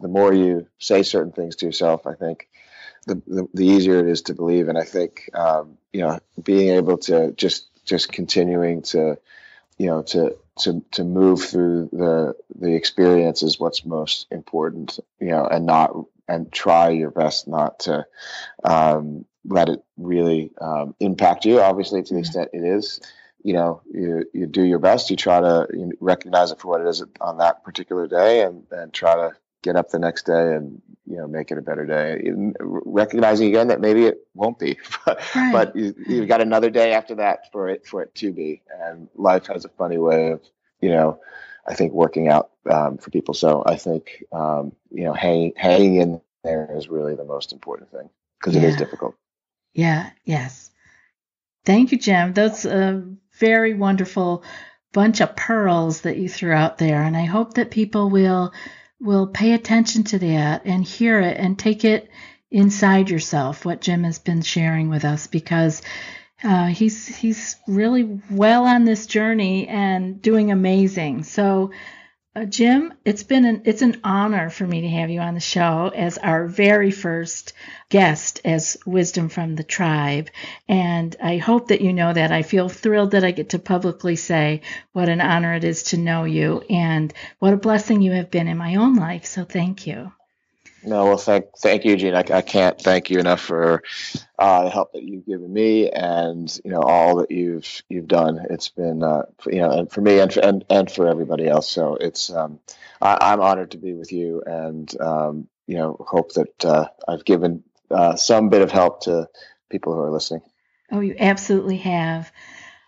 the 0.00 0.08
more 0.08 0.32
you 0.32 0.66
say 0.78 1.02
certain 1.02 1.32
things 1.32 1.56
to 1.56 1.66
yourself 1.66 2.06
i 2.06 2.14
think 2.14 2.48
the, 3.06 3.16
the, 3.26 3.48
the 3.52 3.66
easier 3.66 3.98
it 3.98 4.08
is 4.08 4.22
to 4.22 4.34
believe. 4.34 4.68
And 4.68 4.78
i 4.78 4.84
think 4.84 5.30
um, 5.34 5.78
you 5.92 6.00
know 6.00 6.18
being 6.42 6.70
able 6.70 6.98
to 6.98 7.32
just 7.32 7.66
just 7.84 8.12
continuing 8.12 8.82
to 8.82 9.18
you 9.78 9.86
know 9.86 10.02
to 10.02 10.36
to 10.60 10.82
to 10.92 11.04
move 11.04 11.42
through 11.42 11.90
the 11.92 12.34
the 12.54 12.74
experience 12.74 13.42
is 13.42 13.60
what's 13.60 13.84
most 13.84 14.26
important 14.30 14.98
you 15.20 15.28
know 15.28 15.46
and 15.46 15.66
not 15.66 15.94
and 16.28 16.50
try 16.50 16.90
your 16.90 17.10
best 17.10 17.46
not 17.46 17.80
to 17.80 18.06
um, 18.64 19.26
let 19.44 19.68
it 19.68 19.82
really 19.96 20.50
um, 20.60 20.94
impact 21.00 21.44
you. 21.44 21.60
Obviously, 21.60 22.02
to 22.02 22.14
the 22.14 22.20
extent 22.20 22.50
it 22.52 22.64
is, 22.64 23.00
you 23.42 23.52
know, 23.52 23.82
you 23.92 24.24
you 24.32 24.46
do 24.46 24.62
your 24.62 24.78
best. 24.78 25.10
You 25.10 25.16
try 25.16 25.40
to 25.40 25.66
recognize 26.00 26.50
it 26.50 26.60
for 26.60 26.68
what 26.68 26.80
it 26.80 26.86
is 26.86 27.02
on 27.20 27.38
that 27.38 27.62
particular 27.64 28.06
day, 28.06 28.42
and 28.42 28.64
and 28.70 28.92
try 28.92 29.14
to 29.14 29.36
get 29.62 29.76
up 29.76 29.90
the 29.90 29.98
next 29.98 30.26
day 30.26 30.54
and 30.54 30.80
you 31.06 31.16
know 31.16 31.26
make 31.26 31.50
it 31.50 31.58
a 31.58 31.62
better 31.62 31.86
day. 31.86 32.30
Recognizing 32.60 33.48
again 33.48 33.68
that 33.68 33.80
maybe 33.80 34.06
it 34.06 34.26
won't 34.34 34.58
be, 34.58 34.78
but, 35.06 35.20
right. 35.34 35.52
but 35.52 35.76
you, 35.76 35.94
you've 36.06 36.28
got 36.28 36.40
another 36.40 36.70
day 36.70 36.92
after 36.92 37.14
that 37.16 37.52
for 37.52 37.68
it 37.68 37.86
for 37.86 38.02
it 38.02 38.14
to 38.16 38.32
be. 38.32 38.62
And 38.80 39.08
life 39.14 39.46
has 39.48 39.64
a 39.64 39.70
funny 39.70 39.98
way 39.98 40.30
of 40.30 40.42
you 40.80 40.90
know. 40.90 41.20
I 41.66 41.74
think 41.74 41.94
working 41.94 42.28
out 42.28 42.50
um, 42.70 42.98
for 42.98 43.08
people. 43.08 43.32
So 43.32 43.62
I 43.64 43.76
think 43.76 44.22
um, 44.32 44.72
you 44.90 45.04
know 45.04 45.14
hanging 45.14 45.52
hanging 45.56 45.96
in 45.96 46.20
there 46.44 46.70
is 46.74 46.88
really 46.88 47.14
the 47.14 47.24
most 47.24 47.52
important 47.52 47.90
thing 47.90 48.10
because 48.38 48.54
yeah. 48.54 48.62
it 48.62 48.68
is 48.68 48.76
difficult. 48.76 49.14
Yeah, 49.74 50.10
yes. 50.24 50.70
Thank 51.64 51.92
you, 51.92 51.98
Jim. 51.98 52.32
That's 52.32 52.64
a 52.64 53.04
very 53.38 53.74
wonderful 53.74 54.44
bunch 54.92 55.20
of 55.20 55.34
pearls 55.34 56.02
that 56.02 56.16
you 56.16 56.28
threw 56.28 56.52
out 56.52 56.78
there, 56.78 57.02
and 57.02 57.16
I 57.16 57.24
hope 57.24 57.54
that 57.54 57.70
people 57.70 58.10
will 58.10 58.52
will 59.00 59.26
pay 59.26 59.52
attention 59.52 60.04
to 60.04 60.18
that 60.20 60.62
and 60.64 60.84
hear 60.84 61.20
it 61.20 61.36
and 61.36 61.58
take 61.58 61.84
it 61.84 62.08
inside 62.50 63.10
yourself. 63.10 63.64
What 63.64 63.80
Jim 63.80 64.04
has 64.04 64.18
been 64.18 64.42
sharing 64.42 64.88
with 64.88 65.04
us, 65.04 65.26
because 65.26 65.82
uh, 66.44 66.66
he's 66.66 67.06
he's 67.08 67.56
really 67.66 68.20
well 68.30 68.66
on 68.66 68.84
this 68.84 69.06
journey 69.06 69.66
and 69.66 70.22
doing 70.22 70.52
amazing. 70.52 71.24
So 71.24 71.72
uh, 72.36 72.44
Jim, 72.44 72.92
it's 73.04 73.22
been 73.22 73.44
an 73.44 73.62
it's 73.64 73.82
an 73.82 74.00
honor 74.02 74.50
for 74.50 74.66
me 74.66 74.80
to 74.80 74.88
have 74.88 75.08
you 75.08 75.20
on 75.20 75.34
the 75.34 75.40
show 75.40 75.92
as 75.94 76.18
our 76.18 76.46
very 76.46 76.90
first 76.90 77.52
guest 77.90 78.40
as 78.44 78.76
Wisdom 78.84 79.28
from 79.28 79.54
the 79.54 79.62
Tribe, 79.62 80.30
and 80.68 81.14
I 81.22 81.36
hope 81.36 81.68
that 81.68 81.80
you 81.80 81.92
know 81.92 82.12
that. 82.12 82.32
I 82.32 82.42
feel 82.42 82.68
thrilled 82.68 83.12
that 83.12 83.24
I 83.24 83.30
get 83.30 83.50
to 83.50 83.58
publicly 83.60 84.16
say 84.16 84.62
what 84.92 85.08
an 85.08 85.20
honor 85.20 85.54
it 85.54 85.62
is 85.62 85.84
to 85.84 85.96
know 85.96 86.24
you 86.24 86.64
and 86.68 87.14
what 87.38 87.54
a 87.54 87.56
blessing 87.56 88.02
you 88.02 88.12
have 88.12 88.32
been 88.32 88.48
in 88.48 88.58
my 88.58 88.74
own 88.76 88.96
life. 88.96 89.26
So 89.26 89.44
thank 89.44 89.86
you. 89.86 90.12
No, 90.86 91.06
well, 91.06 91.16
thank 91.16 91.46
thank 91.58 91.84
you, 91.84 91.96
Gene. 91.96 92.14
I, 92.14 92.24
I 92.30 92.42
can't 92.42 92.78
thank 92.80 93.08
you 93.10 93.18
enough 93.18 93.40
for 93.40 93.82
uh, 94.38 94.64
the 94.64 94.70
help 94.70 94.92
that 94.92 95.02
you've 95.02 95.24
given 95.24 95.52
me, 95.52 95.90
and 95.90 96.60
you 96.64 96.70
know 96.70 96.82
all 96.82 97.16
that 97.16 97.30
you've 97.30 97.82
you've 97.88 98.08
done. 98.08 98.44
It's 98.50 98.68
been 98.68 99.02
uh, 99.02 99.22
you 99.46 99.60
know, 99.60 99.70
and 99.70 99.90
for 99.90 100.02
me 100.02 100.18
and 100.18 100.32
for, 100.32 100.40
and 100.40 100.64
and 100.68 100.90
for 100.90 101.08
everybody 101.08 101.48
else. 101.48 101.70
So 101.70 101.96
it's 101.96 102.30
um, 102.30 102.60
I, 103.00 103.32
am 103.32 103.40
honored 103.40 103.70
to 103.72 103.78
be 103.78 103.94
with 103.94 104.12
you, 104.12 104.42
and 104.44 105.00
um, 105.00 105.48
you 105.66 105.76
know, 105.76 105.96
hope 106.06 106.32
that 106.34 106.64
uh, 106.64 106.88
I've 107.08 107.24
given 107.24 107.64
uh, 107.90 108.16
some 108.16 108.50
bit 108.50 108.62
of 108.62 108.70
help 108.70 109.02
to 109.02 109.28
people 109.70 109.94
who 109.94 110.00
are 110.00 110.10
listening. 110.10 110.42
Oh, 110.92 111.00
you 111.00 111.16
absolutely 111.18 111.78
have. 111.78 112.30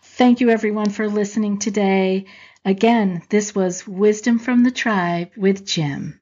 Thank 0.03 0.39
you, 0.39 0.49
everyone, 0.49 0.91
for 0.91 1.07
listening 1.07 1.59
today. 1.59 2.25
Again, 2.63 3.23
this 3.29 3.55
was 3.55 3.87
Wisdom 3.87 4.39
from 4.39 4.63
the 4.63 4.71
Tribe 4.71 5.31
with 5.35 5.65
Jim. 5.65 6.21